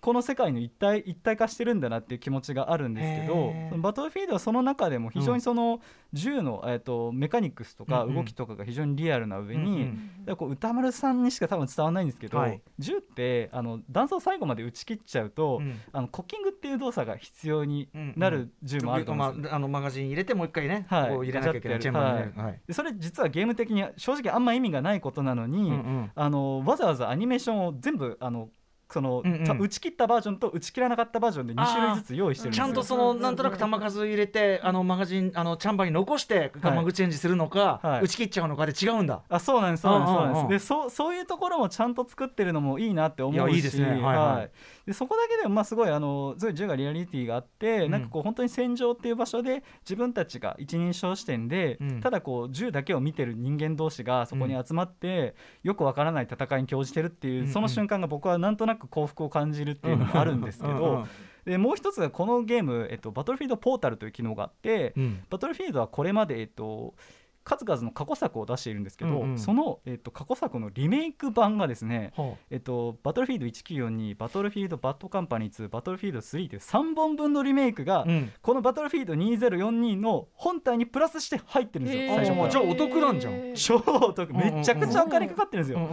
[0.01, 5.81] この世界の一体一体化してるんだなっていう気持ちがあるんですけどバトルフィールドはその中でも非常にその
[6.13, 9.89] 銃の、えー、とメカニクスとか動きとかが非常にリアルな上に、
[10.27, 12.61] うこう歌丸さんにしか多分伝わらないんですけど、はい。
[12.79, 15.79] 銃ってあの弾倉を最後まで打ち切っちゃうと、うん。
[15.91, 21.09] あのコッキングっていう動作が必要になる銃もあると思うんですよまあ、あのマガジン入れてもう一回ね、はい。
[21.09, 21.79] こう入れなきゃいけない。
[21.79, 22.61] チェンバーにね、はい。
[22.67, 26.11] でそれ実はゲーム的に正直あんま意味がないことなのに、うんうん。
[26.13, 28.49] あのわざわざアニメーションを全部あの
[28.93, 29.43] その、うんうん。
[29.43, 32.65] た打ち切ったバージョンと打ち切らなかったバージョンで2種類ずつ用意してるんですよ。
[32.65, 38.03] ちゃんとそのなんとなく球数入れてあのマガジンあのチャンバーに残してガマグチェンジするのか、はい。
[38.03, 39.23] 打ち切っちゃうのかで違うんだ。
[39.27, 43.35] あそうなんですそうなんですそうそうそういうところもちゃんと作ってるのもいいなって思うし。
[43.35, 43.85] いやいいですね。
[43.85, 44.01] はい。
[44.01, 44.51] はい
[44.85, 47.91] でそこだけでもまあすごいあのすごい銃がリアリティがあって、うん。
[47.91, 52.01] なんかこう本当に戦場っていう場所で自分たちが一人称視点で、うん。
[52.01, 57.45] ただこう銃だけを見てる人間同士がそこに集まって、よくわからない戦いに興じてるっていう、うん。
[57.47, 61.01] うんその瞬間が僕はなんとなく幸福を感じるっていうのもあるんですけど、うん。
[61.01, 61.05] うん。
[61.45, 65.23] でもう一つがこのゲーム、えっと、バトルフィールドポータルという機能があって、うん。
[65.29, 66.95] バトルフィールドはこれまで、えっと、
[67.43, 69.37] 数々の過去作を出しているんですけど、うんうん。
[69.37, 78.31] その、えっと、過去作のリメイク版がですね、ほえっと、バトルフィールド1942バトルフィールドバッドカンパニー2バトルフィールド3という3本分のリメイクが、ううん。
[78.41, 82.45] このバトルフィールド2042の本体にプラスして入ってるんですよ、最初から。
[82.45, 83.53] あじゃあお得なんじゃん。
[83.55, 84.33] 超お得。
[84.33, 85.89] めちゃくちゃお金かかってるんですよ、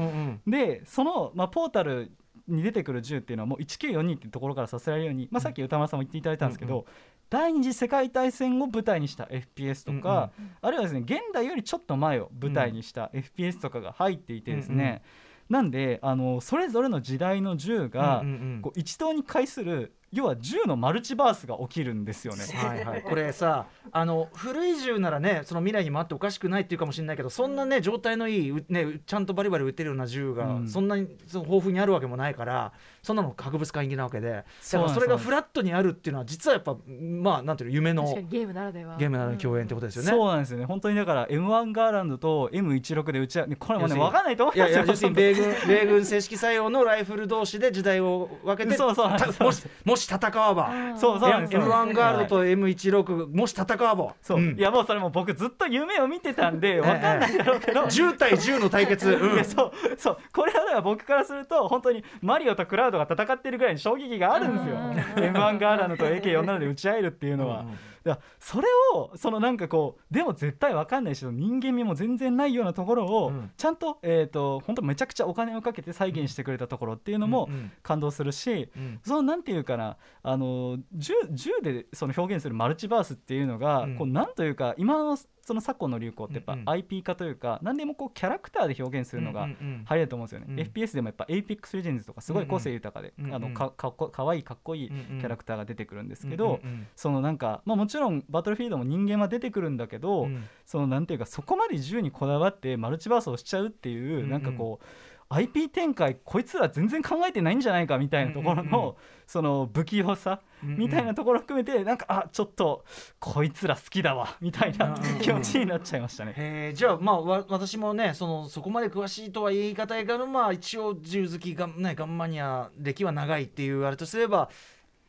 [0.47, 2.13] でその、まあ、ポータル
[2.49, 6.85] に出てくる銃っていうのはもう1942っていうところからさせられるように、まあ、さっき歌丸さんも言っていただいたんですけど、うん
[7.31, 15.03] 第二次世界大戦を舞台にした FPS とか、あるいはですね現代よりちょっと前を舞台にした FPS とかが入っていてですね、
[15.49, 18.63] なんであのそれぞれの時代の銃が、うんうんうん。
[18.63, 22.45] こう一堂に会する要は銃のマルチバースが起きるんですよね。
[22.45, 30.69] はいはい、 これさあの古い銃ならねその未来にもあっておかしくないっていうかもしれないけどそんなね状態のいい、うね、ちゃんとバリバリ撃てるような銃が、うん。
[30.69, 32.73] そんなにその豊富にあるわけもないから
[33.03, 34.31] そんなの博物館行きなわけで。
[34.31, 34.43] だ
[34.79, 38.97] からそれがフラットにあるっていうのは実はやっぱまあなんていうの夢のゲームならでは。
[38.97, 40.11] ゲームなのに共演ってことですよね。
[40.11, 40.65] そうなんですよね。
[40.67, 49.19] 本当にだから M1 ガーランドと M16 で打ち合うこれもね分かんないと思いやいやいますよ要するに米軍米軍正式採用のライフル同士で時代を分けてそうそう。
[49.19, 50.71] たもしもし戦わば。
[50.97, 51.63] そうそうなんですよ。
[51.63, 54.59] M1 ガールドと M16 もし戦わばそう、ん。
[54.59, 59.45] いやもうそれもう僕ずっと夢を見てたんで分かんないだろうけど、 10対10の対決、うん。
[59.45, 60.19] そうそう。
[60.33, 64.77] これはだから僕からすると本当にマリオとクラウドが戦ってるぐらいに衝撃があるんですよ。
[64.77, 67.65] M1 ガーランドと AK47 で打ち合えるっていうのは、
[68.05, 73.51] だからそれをそのなんかこうでも絶対分かんないし人間味も全然ないようなところを、うん。
[73.57, 77.49] ちゃんと,、えー、と本当めちゃくちゃお金をかけて再現してくれたところっていうのも
[77.83, 79.01] 感動するし、うん。
[79.05, 83.97] そのなんていうかなあの銃銃でその表現するマルチバースっていうのが、うん。
[83.97, 85.17] こうなんというか今の
[85.51, 89.87] その昨今の流行ってやっぱ IP 化というか、何でもこうキャラクターで表現するのがうんうんうん。
[89.91, 90.61] 流行ると思うんですよね、うん。
[90.61, 96.61] FPS でもやっぱ Apex Legends とかすごい個性豊かで、あのかかっこかわいいかっこいいキャラクターが出てくるんですけど、
[96.95, 100.45] そのなんか、まあ、もちろんバトルフィールドも人間は出てくるんだけど、うん。
[100.65, 104.31] そのなんていうかそこまで銃にこだわってマルチバースをしちゃうっていう、うんうん。
[104.31, 104.87] なんかこう
[105.33, 108.95] IP 展開こいつら全然考えてないんじゃないかみたいなところの、うんうんうん。
[109.27, 112.85] その不器用さみたいなところを含めてなんかあちょっと
[113.21, 115.21] こいつら好きだわみたいなうんうんうん。
[115.21, 116.35] 気持ちになっちゃいましたね。
[116.37, 116.77] へー。
[116.77, 124.51] じゃあまあわ私もねそのそこまで詳しいとは言い難いけどまあ一応銃好きがねガンマニア歴は長いっていうあれとすれば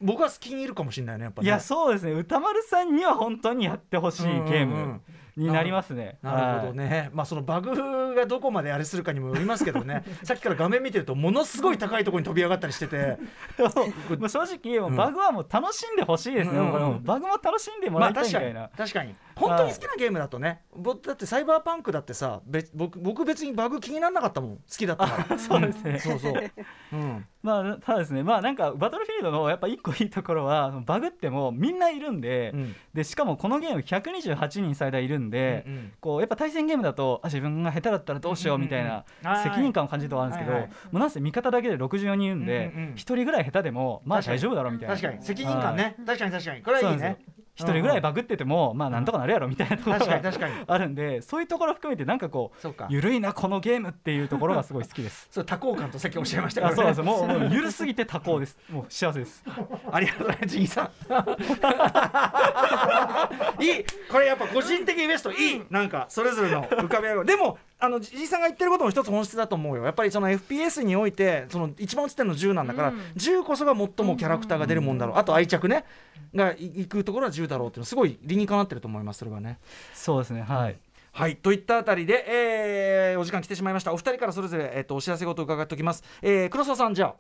[0.02, 1.48] 僕は好きにいるかもしれないねやっぱね。
[1.48, 2.14] いやそうですね。
[2.14, 5.02] 歌丸さんには本当にやってほしいゲームん
[5.36, 6.18] になりますね。
[6.22, 10.04] なるほどね、まあそのバグがどこまであれするかにもよりますけどね。
[10.24, 13.18] さっきから画面見てるとものすごい高いところに飛び上がったりしてて。
[13.58, 18.46] 正直もうバグはもう楽しんでほしいですね、うんバグも楽しんでもらいたいまあ確かに。
[18.48, 18.70] みたいな。
[18.78, 19.16] 確かに
[19.48, 24.56] 本当に好きなゲームだとね、僕だってサイバーパンクだってさべ僕僕別にバグ気にならなかったもん。
[24.58, 25.40] 好きだったから。
[25.40, 26.00] そうですね。
[26.00, 26.52] そうそう、
[26.94, 28.24] うん、 まあただですね。
[28.24, 32.76] まあなんかバトルフィールドのやっぱ一個いいところはバグってもみんないるんで、うん。
[32.94, 35.94] でしかもこのゲーム128人最大いるんで、うんうん。
[36.00, 39.06] こうやっぱ対戦ゲームだとあ自分が下手だったらどうしようみたいな
[39.44, 44.96] 責任感を感じるとこあるんですけど、はいはいもうなんせ味方だけで64人いるんで、うんうん人ぐらい下手でもまあ大丈夫だろうみたいな。
[44.96, 45.24] 確かに。
[45.24, 46.62] 責任感ね、確かに確かに。
[46.62, 47.18] これはいいね
[47.62, 50.10] 一人ぐらいバグってても、まあなんとかなるやろみたいなところ確
[50.40, 52.88] かにが あるんでそういうところ含めてなんかこうそうか。
[52.90, 55.28] ゆるいなこのゲームっていうところがすごい好きです。
[55.32, 56.66] そう多幸感とさっきおっしゃいました。
[56.66, 58.60] あそうなんですもうもうゆるすぎて多幸です。
[58.70, 59.44] もう幸せです。
[59.92, 60.86] ありがとうございますジンさん。
[63.64, 63.86] いい。
[64.12, 65.62] これやっぱ個人的ベストいい。
[65.70, 67.26] なんかそれぞれの浮かび上がる。
[67.26, 69.84] でもあのじいさんが言ってることも一つ本質だと思うよ。
[69.84, 73.00] やっぱりその FPS においてその一番映ってるの10なんだから、うん。
[73.18, 75.84] 10こそが最もキャラクターが出るもんだろう、あと愛着ね
[76.36, 79.60] がいいくところは10だろうっていうのはすごい理にかなってると思いますそれはね。
[79.94, 80.78] そうですねはい。
[81.12, 81.36] はい。
[81.36, 83.92] といったあたりで、えーお時間来てしまいました。
[83.94, 87.16] お二人からそれぞれ、えっとお知らせごと伺っておきます、えー、黒沢さんじゃあ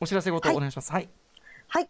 [0.00, 0.92] お知らせごとお願いします。
[0.92, 1.10] はい、はい、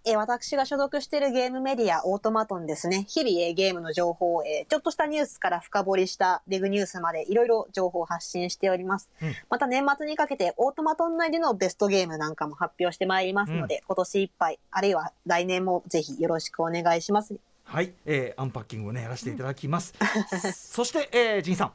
[0.04, 9.08] えー私が所属しているゲームメディアオートマトンですね、日々、えーゲームの情報を、えーちょっとしたニュースから深掘りしたレグニュースまでいろいろ情報を発信しております。
[9.22, 17.36] うんまた年末にかけてオートマトン内でのベストゲームなんかも発表してまいりますので、今年いっぱい、あるいは来年もぜひよろしくお願いします。
[17.64, 19.94] はい、えーアンパッキングをねやらせていただきます。
[20.54, 21.72] そして、えー、ジンさん。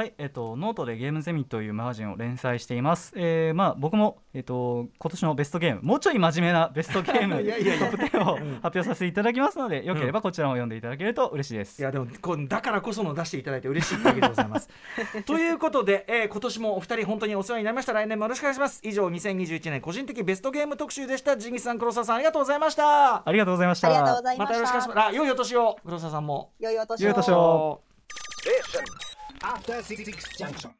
[0.00, 3.12] はい、えっと、ノートでゲームゼミというマガジンを連載しています。
[3.16, 11.82] えー、まあ、僕も、えっと、今年のベストゲーム、もうちょい真面目なベストゲーム トップ10を発表させていただきますので、よければこちらも読んでいただけると嬉しいです。
[11.82, 14.70] いやでもこうだからこその出していただいて嬉しい限りでございます。
[15.26, 17.92] ということで、えー今年もお二人本当にお世話になりました。
[17.92, 18.80] 来年もよろしくお願いします。
[18.82, 21.36] 以上2021年個人的ベストゲーム特集でした。
[21.36, 23.28] ジンギスさん黒沢さんありがとうございました。
[23.28, 23.90] ありがとうございました。
[23.90, 24.54] また。
[24.54, 24.98] よろしくお願いします。
[24.98, 26.52] あ良いお年を黒沢さんも。
[26.58, 27.04] 良いお年を。
[27.04, 27.80] 良いお年を。
[29.42, 30.70] After Six Junction.